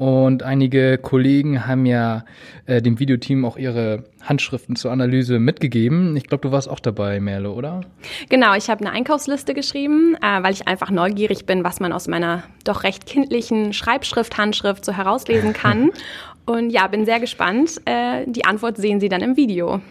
Und 0.00 0.42
einige 0.42 0.96
Kollegen 0.96 1.66
haben 1.66 1.84
ja 1.84 2.24
äh, 2.64 2.80
dem 2.80 2.98
Videoteam 2.98 3.44
auch 3.44 3.58
ihre 3.58 4.04
Handschriften 4.22 4.74
zur 4.74 4.92
Analyse 4.92 5.38
mitgegeben. 5.38 6.16
Ich 6.16 6.26
glaube, 6.26 6.40
du 6.40 6.52
warst 6.52 6.70
auch 6.70 6.80
dabei, 6.80 7.20
Merle, 7.20 7.50
oder? 7.50 7.82
Genau, 8.30 8.54
ich 8.54 8.70
habe 8.70 8.80
eine 8.80 8.92
Einkaufsliste 8.92 9.52
geschrieben, 9.52 10.16
äh, 10.22 10.42
weil 10.42 10.54
ich 10.54 10.66
einfach 10.66 10.90
neugierig 10.90 11.44
bin, 11.44 11.64
was 11.64 11.80
man 11.80 11.92
aus 11.92 12.08
meiner 12.08 12.44
doch 12.64 12.82
recht 12.82 13.04
kindlichen 13.04 13.74
Schreibschrift, 13.74 14.38
Handschrift 14.38 14.86
so 14.86 14.92
herauslesen 14.92 15.52
kann. 15.52 15.90
Und 16.46 16.70
ja, 16.70 16.86
bin 16.86 17.04
sehr 17.04 17.20
gespannt. 17.20 17.82
Äh, 17.84 18.24
die 18.26 18.46
Antwort 18.46 18.78
sehen 18.78 19.00
Sie 19.00 19.10
dann 19.10 19.20
im 19.20 19.36
Video. 19.36 19.82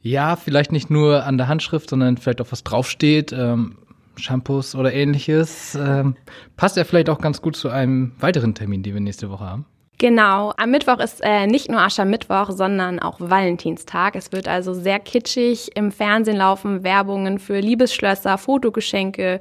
Ja, 0.00 0.36
vielleicht 0.36 0.72
nicht 0.72 0.88
nur 0.88 1.26
an 1.26 1.36
der 1.36 1.48
Handschrift, 1.48 1.90
sondern 1.90 2.16
vielleicht 2.16 2.40
auch 2.40 2.52
was 2.52 2.64
draufsteht. 2.64 3.34
Ähm 3.34 3.76
Shampoos 4.18 4.74
oder 4.74 4.92
ähnliches. 4.92 5.76
Ähm, 5.80 6.16
passt 6.56 6.76
ja 6.76 6.84
vielleicht 6.84 7.08
auch 7.08 7.20
ganz 7.20 7.40
gut 7.40 7.56
zu 7.56 7.68
einem 7.68 8.12
weiteren 8.20 8.54
Termin, 8.54 8.82
den 8.82 8.94
wir 8.94 9.00
nächste 9.00 9.30
Woche 9.30 9.44
haben. 9.44 9.66
Genau, 10.00 10.52
am 10.56 10.70
Mittwoch 10.70 11.00
ist 11.00 11.20
äh, 11.24 11.48
nicht 11.48 11.68
nur 11.68 11.80
Aschermittwoch, 11.80 12.52
sondern 12.52 13.00
auch 13.00 13.16
Valentinstag. 13.18 14.14
Es 14.14 14.30
wird 14.30 14.46
also 14.46 14.72
sehr 14.72 15.00
kitschig. 15.00 15.72
Im 15.74 15.90
Fernsehen 15.90 16.36
laufen 16.36 16.84
Werbungen 16.84 17.40
für 17.40 17.58
Liebesschlösser, 17.58 18.38
Fotogeschenke, 18.38 19.40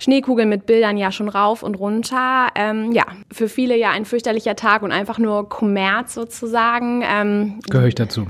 Schneekugeln 0.00 0.48
mit 0.48 0.66
Bildern 0.66 0.96
ja 0.96 1.12
schon 1.12 1.28
rauf 1.28 1.62
und 1.62 1.76
runter. 1.76 2.48
Ähm, 2.56 2.90
ja, 2.90 3.04
für 3.30 3.48
viele 3.48 3.76
ja 3.76 3.90
ein 3.90 4.04
fürchterlicher 4.04 4.56
Tag 4.56 4.82
und 4.82 4.90
einfach 4.90 5.18
nur 5.18 5.48
Kommerz 5.48 6.14
sozusagen. 6.14 7.04
Ähm, 7.06 7.60
Gehöre 7.70 7.86
ich 7.86 7.94
dazu. 7.94 8.26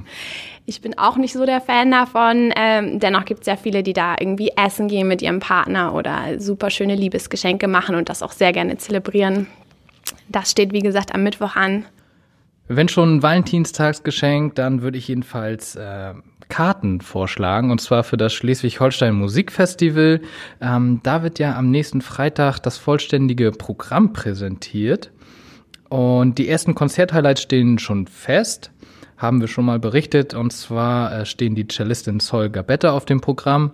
Ich 0.64 0.80
bin 0.80 0.96
auch 0.96 1.16
nicht 1.16 1.32
so 1.32 1.44
der 1.44 1.60
Fan 1.60 1.90
davon. 1.90 2.52
Ähm, 2.56 3.00
dennoch 3.00 3.24
gibt 3.24 3.40
es 3.40 3.46
ja 3.46 3.56
viele, 3.56 3.82
die 3.82 3.92
da 3.92 4.14
irgendwie 4.18 4.52
essen 4.56 4.86
gehen 4.86 5.08
mit 5.08 5.20
ihrem 5.20 5.40
Partner 5.40 5.94
oder 5.94 6.38
super 6.38 6.70
schöne 6.70 6.94
Liebesgeschenke 6.94 7.66
machen 7.66 7.96
und 7.96 8.08
das 8.08 8.22
auch 8.22 8.32
sehr 8.32 8.52
gerne 8.52 8.76
zelebrieren. 8.78 9.48
Das 10.28 10.50
steht, 10.50 10.72
wie 10.72 10.80
gesagt, 10.80 11.14
am 11.14 11.24
Mittwoch 11.24 11.56
an. 11.56 11.84
Wenn 12.68 12.88
schon 12.88 13.16
ein 13.16 13.22
Valentinstagsgeschenk, 13.22 14.54
dann 14.54 14.82
würde 14.82 14.98
ich 14.98 15.08
jedenfalls 15.08 15.74
äh, 15.74 16.14
Karten 16.48 17.00
vorschlagen, 17.00 17.70
und 17.70 17.80
zwar 17.80 18.04
für 18.04 18.16
das 18.16 18.32
Schleswig-Holstein 18.32 19.14
Musikfestival. 19.14 20.20
Ähm, 20.60 21.00
da 21.02 21.24
wird 21.24 21.40
ja 21.40 21.56
am 21.56 21.70
nächsten 21.70 22.02
Freitag 22.02 22.60
das 22.60 22.78
vollständige 22.78 23.50
Programm 23.50 24.12
präsentiert. 24.12 25.10
Und 25.88 26.38
die 26.38 26.48
ersten 26.48 26.74
Konzerthighlights 26.74 27.42
stehen 27.42 27.78
schon 27.78 28.06
fest 28.06 28.70
haben 29.22 29.40
wir 29.40 29.48
schon 29.48 29.64
mal 29.64 29.78
berichtet. 29.78 30.34
Und 30.34 30.52
zwar 30.52 31.20
äh, 31.20 31.24
stehen 31.24 31.54
die 31.54 31.68
Cellistin 31.68 32.20
Sol 32.20 32.50
Gabetta 32.50 32.90
auf 32.90 33.04
dem 33.04 33.20
Programm. 33.20 33.70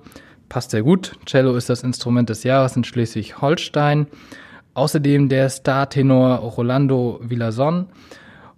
Passt 0.48 0.70
sehr 0.70 0.82
gut. 0.82 1.12
Cello 1.26 1.56
ist 1.56 1.70
das 1.70 1.82
Instrument 1.82 2.28
des 2.28 2.44
Jahres 2.44 2.76
in 2.76 2.84
Schleswig-Holstein. 2.84 4.06
Außerdem 4.74 5.28
der 5.28 5.48
Star-Tenor 5.48 6.36
Rolando 6.36 7.18
Villason. 7.22 7.86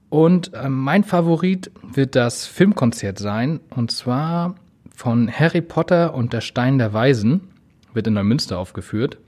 Und 0.09 0.53
äh, 0.53 0.69
mein 0.69 1.05
Favorit 1.05 1.71
wird 1.83 2.17
das 2.17 2.47
Filmkonzert 2.47 3.19
sein. 3.19 3.61
Und 3.71 3.93
zwar 3.93 4.57
von 4.95 5.31
Harry 5.31 5.63
Potter 5.63 6.13
und 6.13 6.33
der 6.33 6.41
Stein 6.41 6.79
der 6.79 6.93
Weisen. 6.93 7.49
Wird 7.95 8.09
in 8.09 8.15
Neumünster 8.15 8.59
aufgeführt. 8.59 9.19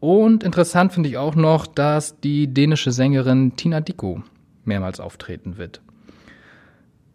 Und 0.00 0.44
interessant 0.44 0.92
finde 0.92 1.08
ich 1.08 1.16
auch 1.16 1.34
noch, 1.34 1.66
dass 1.66 2.20
die 2.20 2.52
dänische 2.52 2.92
Sängerin 2.92 3.56
Tina 3.56 3.80
Dicko 3.80 4.22
mehrmals 4.64 5.00
auftreten 5.00 5.56
wird. 5.56 5.80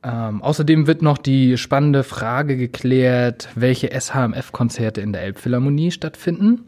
Ähm, 0.04 0.42
außerdem 0.42 0.88
wird 0.88 1.02
noch 1.02 1.18
die 1.18 1.58
spannende 1.58 2.04
Frage 2.04 2.58
geklärt, 2.58 3.50
welche 3.56 3.90
SHMF-Konzerte 3.90 5.02
in 5.02 5.14
der 5.14 5.22
Elbphilharmonie 5.22 5.92
stattfinden. 5.92 6.66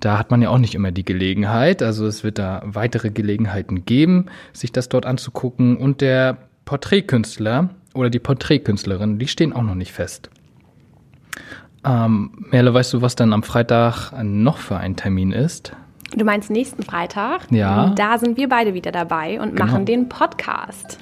Da 0.00 0.18
hat 0.18 0.30
man 0.30 0.42
ja 0.42 0.50
auch 0.50 0.58
nicht 0.58 0.74
immer 0.74 0.90
die 0.90 1.04
Gelegenheit. 1.04 1.82
Also 1.82 2.06
es 2.06 2.24
wird 2.24 2.38
da 2.38 2.62
weitere 2.64 3.10
Gelegenheiten 3.10 3.84
geben, 3.84 4.26
sich 4.52 4.72
das 4.72 4.88
dort 4.88 5.06
anzugucken. 5.06 5.76
Und 5.76 6.00
der 6.00 6.36
Porträtkünstler 6.64 7.70
oder 7.94 8.10
die 8.10 8.18
Porträtkünstlerin, 8.18 9.18
die 9.18 9.28
stehen 9.28 9.52
auch 9.52 9.62
noch 9.62 9.74
nicht 9.74 9.92
fest. 9.92 10.30
Ähm, 11.84 12.46
Merle, 12.50 12.74
weißt 12.74 12.92
du, 12.92 13.02
was 13.02 13.16
dann 13.16 13.32
am 13.32 13.42
Freitag 13.42 14.12
noch 14.22 14.58
für 14.58 14.76
ein 14.76 14.96
Termin 14.96 15.32
ist? 15.32 15.72
Du 16.16 16.24
meinst 16.24 16.50
nächsten 16.50 16.82
Freitag? 16.82 17.50
Ja. 17.50 17.90
Da 17.90 18.18
sind 18.18 18.36
wir 18.36 18.48
beide 18.48 18.74
wieder 18.74 18.92
dabei 18.92 19.40
und 19.40 19.56
genau. 19.56 19.66
machen 19.66 19.84
den 19.84 20.08
Podcast. 20.08 20.98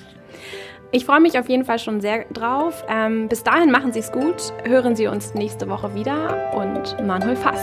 Ich 0.96 1.04
freue 1.04 1.20
mich 1.20 1.38
auf 1.38 1.50
jeden 1.50 1.66
Fall 1.66 1.78
schon 1.78 2.00
sehr 2.00 2.24
drauf. 2.32 2.82
Ähm, 2.88 3.28
bis 3.28 3.44
dahin 3.44 3.70
machen 3.70 3.92
Sie 3.92 3.98
es 3.98 4.10
gut. 4.12 4.54
Hören 4.64 4.96
Sie 4.96 5.08
uns 5.08 5.34
nächste 5.34 5.68
Woche 5.68 5.94
wieder 5.94 6.54
und 6.54 7.06
Manuel 7.06 7.36
Fass. 7.36 7.60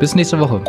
Bis 0.00 0.14
nächste 0.14 0.40
Woche. 0.40 0.62